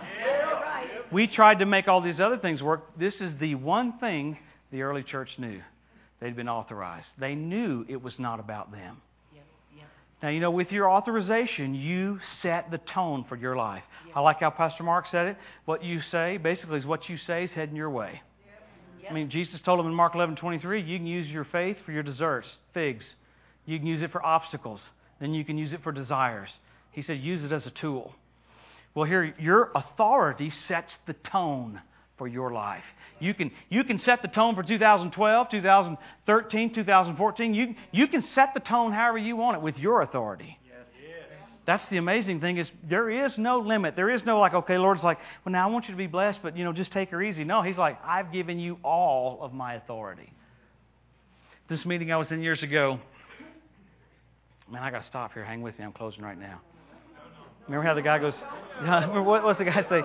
[0.62, 0.88] right.
[1.12, 2.98] We tried to make all these other things work.
[2.98, 4.38] This is the one thing
[4.72, 5.62] the early church knew.
[6.22, 7.08] They'd been authorized.
[7.20, 9.02] They knew it was not about them.
[10.24, 13.84] Now, you know, with your authorization, you set the tone for your life.
[14.16, 15.38] I like how Pastor Mark said it.
[15.66, 18.22] What you say, basically, is what you say is heading your way.
[19.10, 21.92] I mean, Jesus told him in Mark 11 23, you can use your faith for
[21.92, 23.06] your desserts, figs.
[23.66, 24.82] You can use it for obstacles.
[25.20, 26.50] Then you can use it for desires.
[26.92, 28.16] He said, use it as a tool.
[28.96, 31.82] Well, here, your authority sets the tone
[32.18, 32.84] for your life.
[33.20, 37.54] You can, you can set the tone for 2012, 2013, 2014.
[37.54, 40.58] You, you can set the tone however you want it with your authority.
[41.66, 43.96] That's the amazing thing is there is no limit.
[43.96, 46.42] There is no like, okay, Lord's like, well, now I want you to be blessed,
[46.44, 47.44] but you know, just take her easy.
[47.44, 50.32] No, He's like, I've given you all of my authority.
[51.68, 53.00] This meeting I was in years ago,
[54.72, 55.46] Man, I got to stop here.
[55.46, 55.86] Hang with me.
[55.86, 56.60] I'm closing right now.
[57.68, 58.36] Remember how the guy goes,
[58.82, 60.02] what, what's the guy say?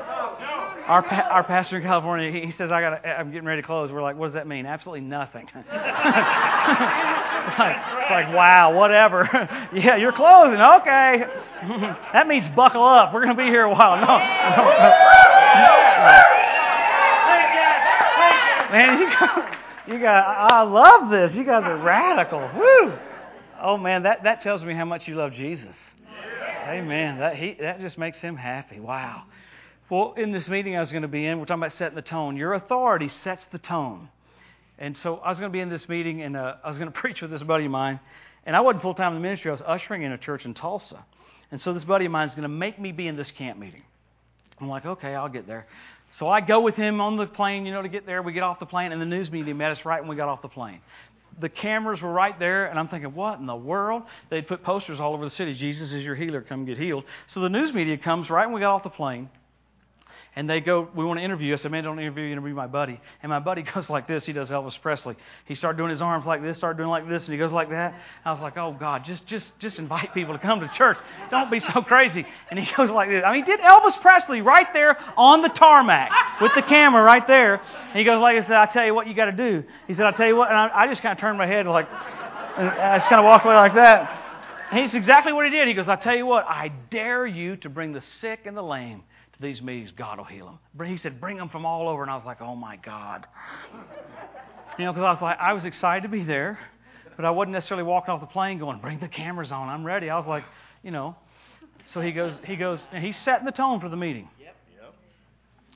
[0.90, 3.92] Our, our pastor in California, he, he says, I got I'm getting ready to close.
[3.92, 4.66] We're like, what does that mean?
[4.66, 5.46] Absolutely nothing.
[5.46, 5.66] it's, like,
[7.76, 9.28] it's like, wow, whatever.
[9.72, 10.60] yeah, you're closing.
[10.60, 11.22] Okay.
[12.12, 13.14] that means buckle up.
[13.14, 14.00] We're going to be here a while.
[14.00, 14.02] No.
[14.02, 14.18] no.
[18.72, 21.36] Man, you got, you got, I love this.
[21.36, 22.50] You guys are radical.
[22.56, 22.92] Woo.
[23.62, 25.76] Oh man, that, that tells me how much you love Jesus.
[26.66, 27.20] Amen.
[27.20, 28.80] That he that just makes him happy.
[28.80, 29.22] Wow.
[29.90, 32.02] Well, in this meeting I was going to be in, we're talking about setting the
[32.02, 32.36] tone.
[32.36, 34.08] Your authority sets the tone.
[34.78, 36.90] And so I was going to be in this meeting, and uh, I was going
[36.92, 37.98] to preach with this buddy of mine.
[38.46, 39.50] And I wasn't full time in the ministry.
[39.50, 41.04] I was ushering in a church in Tulsa.
[41.50, 43.58] And so this buddy of mine is going to make me be in this camp
[43.58, 43.82] meeting.
[44.60, 45.66] I'm like, okay, I'll get there.
[46.18, 48.22] So I go with him on the plane, you know, to get there.
[48.22, 50.28] We get off the plane, and the news media met us right when we got
[50.28, 50.80] off the plane
[51.40, 54.02] the cameras were right there, and I'm thinking, what in the world?
[54.28, 57.04] They'd put posters all over the city Jesus is your healer, come get healed.
[57.32, 59.30] So the news media comes right when we got off the plane
[60.40, 61.54] and they go, We want to interview you.
[61.54, 62.98] I said, Man, don't interview you, interview my buddy.
[63.22, 64.24] And my buddy goes like this.
[64.24, 65.14] He does Elvis Presley.
[65.44, 67.68] He started doing his arms like this, started doing like this, and he goes like
[67.68, 67.94] that.
[68.24, 70.96] I was like, Oh, God, just, just, just invite people to come to church.
[71.30, 72.24] Don't be so crazy.
[72.48, 73.22] And he goes like this.
[73.22, 76.10] I mean, he did Elvis Presley right there on the tarmac
[76.40, 77.56] with the camera right there.
[77.56, 79.62] And he goes like I said, I tell you what you got to do.
[79.88, 80.48] He said, I tell you what.
[80.48, 81.86] And I, I just kind of turned my head like,
[82.56, 84.68] and I just kind of walked away like that.
[84.70, 85.68] And he's exactly what he did.
[85.68, 88.62] He goes, I tell you what, I dare you to bring the sick and the
[88.62, 89.02] lame
[89.40, 90.88] these meetings, God will heal them.
[90.88, 92.02] He said, bring them from all over.
[92.02, 93.26] And I was like, oh my God.
[94.78, 96.58] You know, because I was like, I was excited to be there,
[97.16, 99.68] but I wasn't necessarily walking off the plane going, bring the cameras on.
[99.68, 100.10] I'm ready.
[100.10, 100.44] I was like,
[100.82, 101.16] you know.
[101.92, 104.28] So he goes, he goes, and he's setting the tone for the meeting.
[104.38, 104.56] Yep.
[104.80, 104.94] Yep.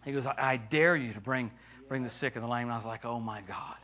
[0.04, 1.50] He goes, I, I dare you to bring,
[1.88, 2.64] bring the sick and the lame.
[2.64, 3.76] And I was like, oh my God.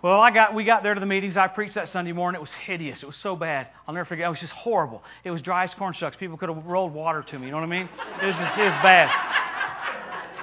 [0.00, 1.36] Well, I got, we got there to the meetings.
[1.36, 2.38] I preached that Sunday morning.
[2.38, 3.02] It was hideous.
[3.02, 3.66] It was so bad.
[3.86, 4.26] I'll never forget.
[4.26, 5.02] It was just horrible.
[5.24, 6.16] It was dry as corn shucks.
[6.16, 7.46] People could have rolled water to me.
[7.46, 7.88] You know what I mean?
[8.22, 9.10] It was just, it was bad.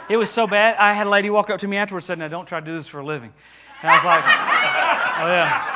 [0.10, 0.76] It was so bad.
[0.76, 2.66] I had a lady walk up to me afterwards and said, Now, don't try to
[2.66, 3.32] do this for a living.
[3.82, 4.24] And I was like,
[5.24, 5.72] Oh, yeah.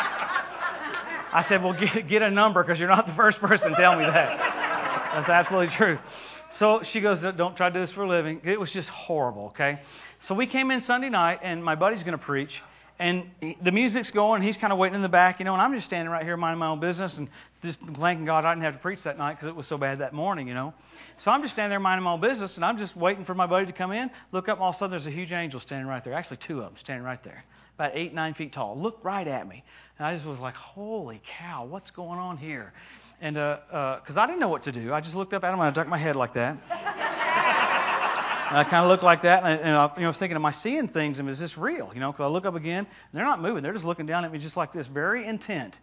[1.32, 3.96] I said, Well, get, get a number because you're not the first person to tell
[3.96, 5.14] me that.
[5.16, 5.98] That's absolutely true.
[6.58, 8.42] So she goes, Don't try to do this for a living.
[8.44, 9.80] It was just horrible, okay?
[10.28, 12.52] So we came in Sunday night, and my buddy's going to preach
[13.00, 13.24] and
[13.64, 14.42] the music's going.
[14.42, 16.36] He's kind of waiting in the back, you know, and I'm just standing right here
[16.36, 17.30] minding my own business and
[17.64, 20.00] just thanking God I didn't have to preach that night because it was so bad
[20.00, 20.74] that morning, you know.
[21.24, 23.48] So I'm just standing there minding my own business, and I'm just waiting for my
[23.48, 24.10] buddy to come in.
[24.34, 26.14] Look up, all of a sudden there's a huge angel standing right there.
[26.14, 27.46] Actually, two of them standing right there,
[27.76, 28.78] about eight, nine feet tall.
[28.78, 29.64] Look right at me,
[29.98, 32.74] and I just was like, "Holy cow, what's going on here?"
[33.22, 35.54] And because uh, uh, I didn't know what to do, I just looked up at
[35.54, 36.58] him and I ducked my head like that.
[38.50, 40.36] And I kind of look like that, and, and I, you know, I was thinking,
[40.36, 41.20] am I seeing things?
[41.20, 41.92] And is this real?
[41.94, 43.62] You know, because I look up again, and they're not moving.
[43.62, 45.76] They're just looking down at me just like this, very intent,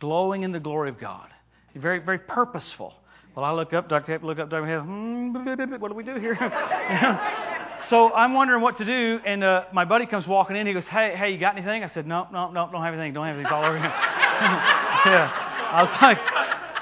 [0.00, 1.28] glowing in the glory of God.
[1.74, 2.94] Very, very purposeful.
[3.34, 4.18] Well, I look up, Dr.
[4.22, 4.80] look up, head.
[4.80, 5.34] Hmm,
[5.78, 6.36] what do we do here?
[7.90, 10.66] so I'm wondering what to do, and uh, my buddy comes walking in.
[10.66, 13.12] He goes, "Hey, hey, you got anything?" I said, "No, no, no, don't have anything.
[13.12, 13.44] Don't have anything.
[13.44, 15.30] It's all over here." yeah.
[15.70, 16.16] I was like,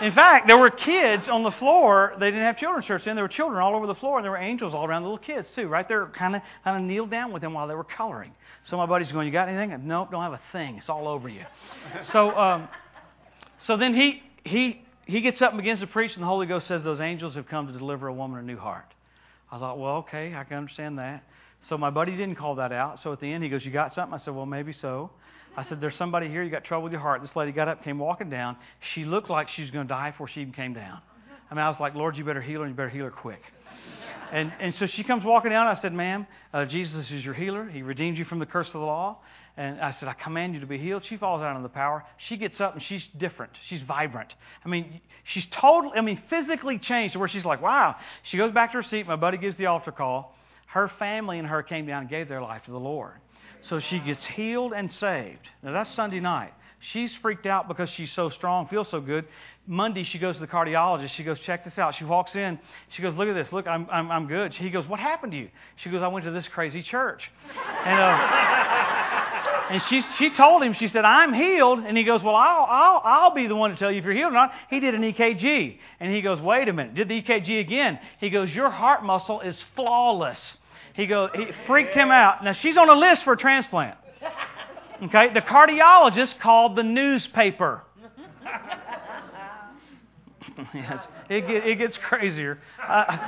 [0.04, 2.12] In fact, there were kids on the floor.
[2.20, 3.14] They didn't have children's church then.
[3.16, 5.24] There were children all over the floor, and there were angels all around the little
[5.24, 5.66] kids too.
[5.66, 8.34] Right there, kind of kind of kneeled down with them while they were coloring.
[8.66, 10.76] So my buddy's going, "You got anything?" Nope, don't have a thing.
[10.76, 11.46] It's all over you.
[12.12, 12.68] so, um,
[13.60, 16.66] so then he he he gets up and begins to preach, and the Holy Ghost
[16.66, 18.92] says, "Those angels have come to deliver a woman a new heart."
[19.50, 21.24] I thought, well, okay, I can understand that.
[21.70, 23.00] So my buddy didn't call that out.
[23.00, 25.08] So at the end, he goes, "You got something?" I said, "Well, maybe so."
[25.56, 27.22] I said, There's somebody here, you got trouble with your heart.
[27.22, 28.56] This lady got up, came walking down.
[28.94, 31.00] She looked like she was going to die before she even came down.
[31.50, 33.10] I mean, I was like, Lord, you better heal her, and you better heal her
[33.10, 33.40] quick.
[34.32, 35.66] And, and so she comes walking down.
[35.66, 37.68] I said, Ma'am, uh, Jesus is your healer.
[37.68, 39.18] He redeemed you from the curse of the law.
[39.56, 41.04] And I said, I command you to be healed.
[41.08, 42.04] She falls out of the power.
[42.28, 43.52] She gets up and she's different.
[43.68, 44.34] She's vibrant.
[44.64, 47.94] I mean, she's totally, I mean, physically changed to where she's like, wow.
[48.24, 49.06] She goes back to her seat.
[49.06, 50.34] My buddy gives the altar call.
[50.66, 53.14] Her family and her came down and gave their life to the Lord.
[53.68, 55.48] So she gets healed and saved.
[55.62, 56.52] Now that's Sunday night.
[56.92, 59.24] She's freaked out because she's so strong, feels so good.
[59.66, 61.10] Monday, she goes to the cardiologist.
[61.10, 61.94] She goes, check this out.
[61.94, 62.58] She walks in.
[62.90, 63.50] She goes, look at this.
[63.50, 64.52] Look, I'm, I'm, I'm good.
[64.52, 65.48] He goes, what happened to you?
[65.76, 67.22] She goes, I went to this crazy church.
[67.86, 68.04] And, uh,
[69.70, 71.78] and she, she told him, she said, I'm healed.
[71.78, 74.12] And he goes, well, I'll, I'll, I'll be the one to tell you if you're
[74.12, 74.52] healed or not.
[74.68, 75.78] He did an EKG.
[76.00, 76.94] And he goes, wait a minute.
[76.94, 77.98] Did the EKG again.
[78.20, 80.58] He goes, your heart muscle is flawless.
[80.94, 82.42] He goes, he freaked him out.
[82.44, 83.96] Now she's on a list for a transplant.
[85.02, 87.82] Okay, the cardiologist called the newspaper.
[90.74, 92.60] yes, it, get, it gets crazier.
[92.80, 93.18] Uh,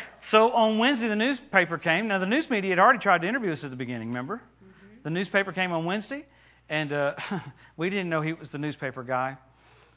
[0.32, 2.08] so on Wednesday, the newspaper came.
[2.08, 4.08] Now the news media had already tried to interview us at the beginning.
[4.08, 5.02] Remember, mm-hmm.
[5.04, 6.26] the newspaper came on Wednesday,
[6.68, 7.14] and uh,
[7.76, 9.38] we didn't know he was the newspaper guy.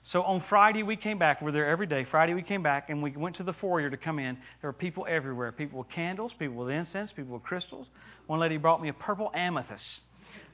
[0.04, 1.42] So on Friday, we came back.
[1.42, 2.06] We're there every day.
[2.10, 4.36] Friday, we came back and we went to the foyer to come in.
[4.62, 7.88] There were people everywhere people with candles, people with incense, people with crystals.
[8.28, 9.86] One lady brought me a purple amethyst.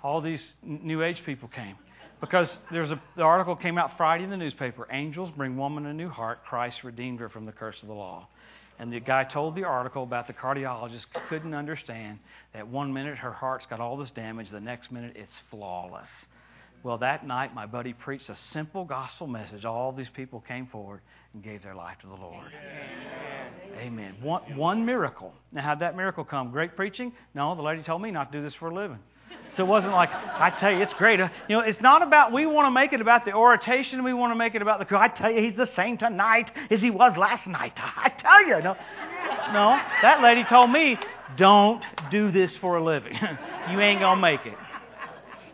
[0.03, 1.75] All these New Age people came.
[2.19, 5.93] Because there's a, the article came out Friday in the newspaper Angels bring woman a
[5.93, 6.39] new heart.
[6.45, 8.27] Christ redeemed her from the curse of the law.
[8.79, 12.19] And the guy told the article about the cardiologist couldn't understand
[12.53, 16.09] that one minute her heart's got all this damage, the next minute it's flawless.
[16.84, 19.65] Well, that night, my buddy preached a simple gospel message.
[19.65, 21.01] All these people came forward
[21.34, 22.45] and gave their life to the Lord.
[22.45, 23.78] Amen.
[23.80, 24.15] Amen.
[24.21, 25.34] One, one miracle.
[25.51, 26.51] Now, how'd that miracle come?
[26.51, 27.11] Great preaching?
[27.34, 28.99] No, the lady told me not to do this for a living.
[29.55, 31.19] So it wasn't like, I tell you, it's great.
[31.19, 34.03] You know, it's not about, we want to make it about the oration.
[34.03, 36.80] We want to make it about the, I tell you, he's the same tonight as
[36.80, 37.73] he was last night.
[37.78, 38.61] I tell you.
[38.63, 38.75] No,
[39.53, 40.97] no that lady told me,
[41.38, 43.13] don't do this for a living.
[43.71, 44.57] you ain't going to make it.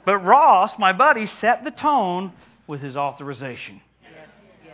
[0.05, 2.33] But Ross, my buddy, set the tone
[2.67, 3.81] with his authorization.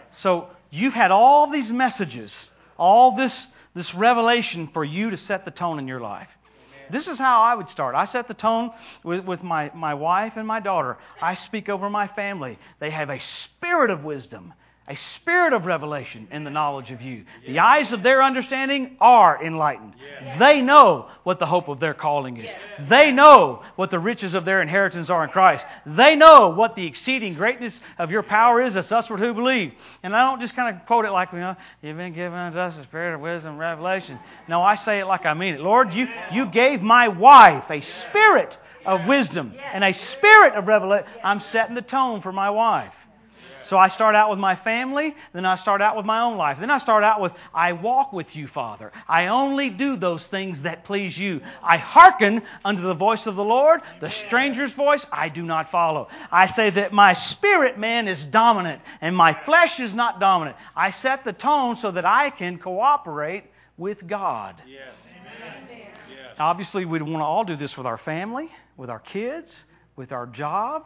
[0.09, 2.33] So you've had all these messages,
[2.77, 6.29] all this, this revelation for you to set the tone in your life.
[6.91, 7.93] This is how I would start.
[7.93, 8.71] I set the tone
[9.03, 10.97] with, with my, my wife and my daughter.
[11.21, 12.57] I speak over my family.
[12.79, 14.53] They have a spirit of wisdom
[14.89, 17.23] a spirit of revelation in the knowledge of you.
[17.45, 19.93] The eyes of their understanding are enlightened.
[20.39, 22.49] They know what the hope of their calling is.
[22.89, 25.63] They know what the riches of their inheritance are in Christ.
[25.85, 29.73] They know what the exceeding greatness of your power is as us who believe.
[30.01, 32.57] And I don't just kind of quote it like, you know, you've been given unto
[32.57, 34.17] us a spirit of wisdom and revelation.
[34.47, 35.61] No, I say it like I mean it.
[35.61, 41.07] Lord, you, you gave my wife a spirit of wisdom and a spirit of revelation.
[41.23, 42.93] I'm setting the tone for my wife.
[43.69, 46.57] So I start out with my family, then I start out with my own life.
[46.59, 48.91] Then I start out with, I walk with you, Father.
[49.07, 51.41] I only do those things that please you.
[51.61, 53.81] I hearken unto the voice of the Lord.
[54.01, 56.07] The stranger's voice I do not follow.
[56.31, 60.57] I say that my spirit man is dominant and my flesh is not dominant.
[60.75, 63.43] I set the tone so that I can cooperate
[63.77, 64.55] with God.
[64.67, 64.95] Yes.
[66.39, 69.53] Obviously, we'd want to all do this with our family, with our kids,
[69.95, 70.85] with our job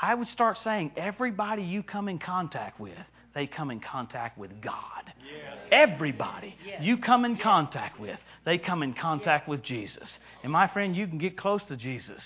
[0.00, 2.98] I would start saying everybody you come in contact with,
[3.34, 5.04] they come in contact with God.
[5.06, 5.58] Yes.
[5.70, 6.82] Everybody yes.
[6.82, 10.08] you come in contact with, they come in contact with Jesus.
[10.42, 12.20] And my friend, you can get close to Jesus.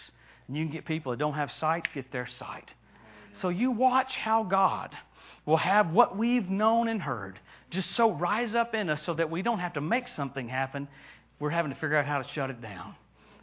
[0.49, 2.71] And you can get people that don't have sight get their sight.
[3.41, 4.95] So you watch how God
[5.45, 7.39] will have what we've known and heard
[7.71, 10.89] just so rise up in us so that we don't have to make something happen.
[11.39, 12.95] We're having to figure out how to shut it down.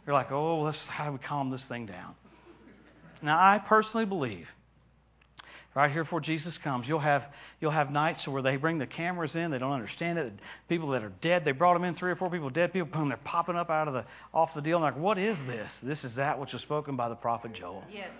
[0.06, 2.14] You're like, oh, let's how do we calm this thing down?
[3.24, 4.46] Now, I personally believe
[5.74, 7.24] right here before Jesus comes, you'll have,
[7.60, 10.32] you'll have nights where they bring the cameras in, they don't understand it.
[10.68, 13.08] People that are dead, they brought them in, three or four people dead people, boom,
[13.08, 14.76] they're popping up out of the off the deal.
[14.76, 15.70] And like, what is this?
[15.82, 17.82] This is that which was spoken by the prophet Joel.
[17.90, 18.10] Yes.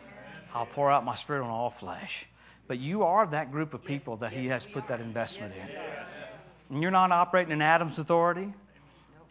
[0.55, 2.11] I'll pour out my spirit on all flesh.
[2.67, 5.69] But you are that group of people that he has put that investment in.
[6.71, 8.55] And you're not operating in Adam's authority.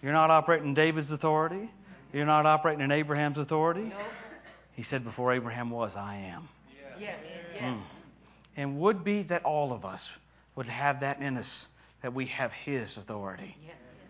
[0.03, 1.71] You're not operating in David's authority.
[2.13, 3.91] You're not operating in Abraham's authority.
[4.75, 6.49] He said, Before Abraham was, I am.
[6.99, 7.17] Yes.
[7.59, 7.81] Mm.
[8.55, 10.01] And would be that all of us
[10.55, 11.49] would have that in us,
[12.01, 13.55] that we have His authority,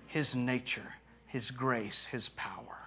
[0.08, 0.94] His nature,
[1.28, 2.78] His grace, His power.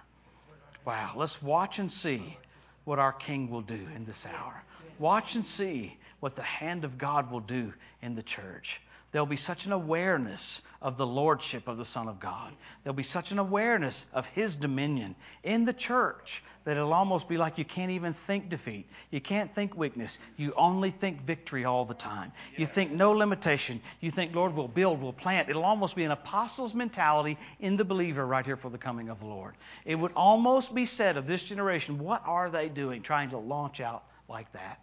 [0.85, 2.37] Wow, let's watch and see
[2.85, 4.63] what our King will do in this hour.
[4.99, 8.67] Watch and see what the hand of God will do in the church.
[9.11, 12.53] There'll be such an awareness of the lordship of the Son of God.
[12.83, 17.37] There'll be such an awareness of His dominion in the church that it'll almost be
[17.37, 18.85] like you can't even think defeat.
[19.09, 20.11] You can't think weakness.
[20.35, 22.33] You only think victory all the time.
[22.57, 23.81] You think no limitation.
[24.01, 25.49] You think, Lord, we'll build, we'll plant.
[25.49, 29.19] It'll almost be an apostle's mentality in the believer right here for the coming of
[29.19, 29.55] the Lord.
[29.85, 33.79] It would almost be said of this generation, what are they doing trying to launch
[33.79, 34.81] out like that?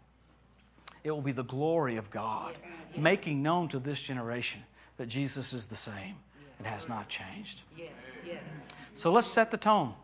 [1.05, 2.57] It will be the glory of God
[2.97, 4.61] making known to this generation
[4.97, 6.17] that Jesus is the same
[6.59, 7.61] and has not changed.
[8.97, 9.95] So let's set the tone.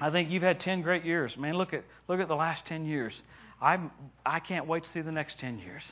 [0.00, 1.36] I think you've had 10 great years.
[1.36, 3.12] Man, look at, look at the last 10 years.
[3.60, 3.90] I'm,
[4.24, 5.82] I can't wait to see the next 10 years.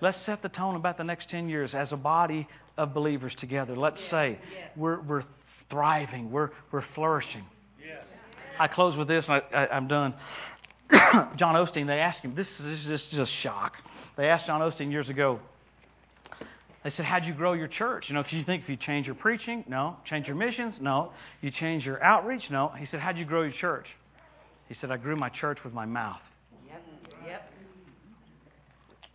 [0.00, 2.48] Let's set the tone about the next 10 years as a body
[2.78, 3.76] of believers together.
[3.76, 4.38] Let's say
[4.76, 5.24] we're, we're
[5.68, 7.44] thriving, we're, we're flourishing.
[8.58, 10.14] I close with this, and I, am done.
[11.36, 13.74] John Osteen, they asked him, this is just a shock.
[14.16, 15.40] They asked John Osteen years ago,
[16.82, 18.08] they said, How'd you grow your church?
[18.08, 19.96] You know, because you think if you change your preaching, no.
[20.06, 21.12] Change your missions, no.
[21.42, 22.68] You change your outreach, no.
[22.68, 23.86] He said, How'd you grow your church?
[24.68, 26.20] He said, I grew my church with my mouth.
[26.68, 26.82] Yep.
[27.26, 27.52] Yep.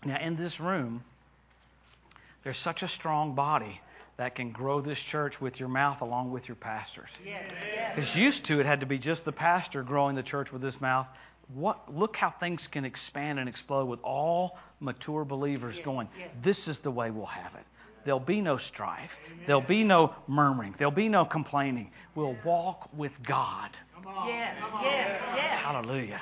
[0.06, 1.04] Now, in this room,
[2.44, 3.82] there's such a strong body
[4.18, 7.10] that can grow this church with your mouth along with your pastors.
[7.96, 8.16] Because yes.
[8.16, 11.08] used to, it had to be just the pastor growing the church with his mouth
[11.54, 16.08] what, look how things can expand and explode with all mature believers going,
[16.44, 17.66] this is the way we'll have it.
[18.04, 19.10] There'll be no strife.
[19.48, 20.76] There'll be no murmuring.
[20.78, 21.90] There'll be no complaining.
[22.14, 23.72] We'll walk with God.
[24.28, 25.60] Yes, yes, yes.
[25.64, 26.22] Hallelujah.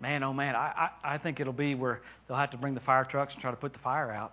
[0.00, 2.80] Man, oh man, I, I, I think it'll be where they'll have to bring the
[2.80, 4.32] fire trucks and try to put the fire out.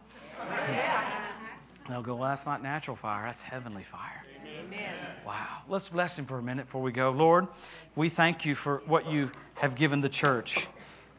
[1.87, 4.23] They'll go, well, that's not natural fire, that's heavenly fire.
[4.59, 4.93] Amen.
[5.25, 5.61] Wow.
[5.69, 7.11] Let's bless him for a minute before we go.
[7.11, 7.47] Lord,
[7.95, 10.57] we thank you for what you have given the church.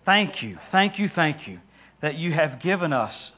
[0.05, 1.61] Thank you, thank you, thank you
[2.01, 3.33] that you have given us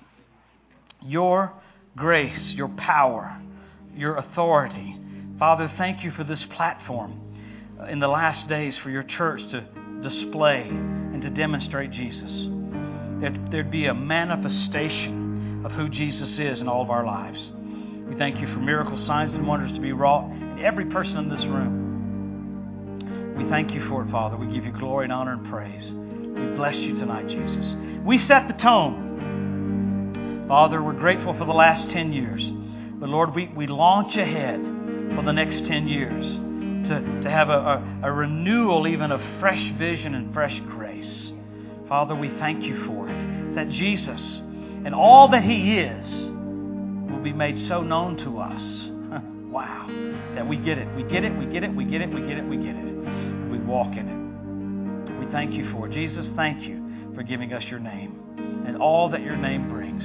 [1.03, 1.53] your
[1.97, 3.41] grace, your power,
[3.95, 4.97] your authority.
[5.39, 7.21] Father, thank you for this platform
[7.81, 9.65] uh, in the last days for your church to
[10.03, 12.31] display and to demonstrate Jesus.
[13.21, 15.28] That there'd be a manifestation
[15.65, 17.51] of who Jesus is in all of our lives.
[18.09, 21.29] We thank you for miracles, signs, and wonders to be wrought in every person in
[21.29, 23.35] this room.
[23.37, 24.37] We thank you for it, Father.
[24.37, 25.93] We give you glory and honor and praise.
[25.93, 27.77] We bless you tonight, Jesus.
[28.05, 30.47] We set the tone.
[30.49, 32.51] Father, we're grateful for the last 10 years.
[32.95, 34.61] But Lord, we, we launch ahead
[35.15, 36.25] for the next 10 years
[36.89, 41.31] to, to have a, a, a renewal, even of fresh vision and fresh grace.
[41.89, 43.55] Father, we thank you for it.
[43.55, 44.43] That Jesus
[44.89, 46.11] and all that He is
[47.11, 48.63] will be made so known to us.
[49.53, 49.87] wow.
[50.35, 50.89] That we get it.
[50.97, 51.37] We get it.
[51.37, 51.75] We get it.
[51.75, 52.09] We get it.
[52.09, 52.45] We get it.
[52.47, 53.51] We get it.
[53.51, 55.21] We walk in it.
[55.21, 55.93] We thank you for it.
[55.93, 60.03] Jesus, thank you for giving us your name and all that your name brings.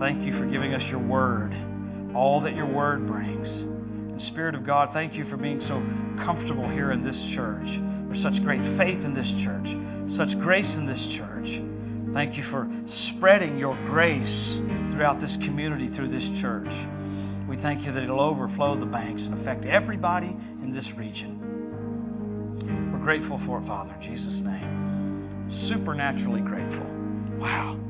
[0.00, 1.54] Thank you for giving us your word,
[2.14, 3.46] all that your word brings.
[3.46, 5.82] And Spirit of God, thank you for being so
[6.24, 7.68] comfortable here in this church.
[8.06, 11.73] There's such great faith in this church, such grace in this church.
[12.14, 14.54] Thank you for spreading your grace
[14.92, 16.68] throughout this community, through this church.
[17.48, 22.92] We thank you that it'll overflow the banks and affect everybody in this region.
[22.92, 25.50] We're grateful for it, Father, in Jesus' name.
[25.66, 26.86] Supernaturally grateful.
[27.36, 27.80] Wow.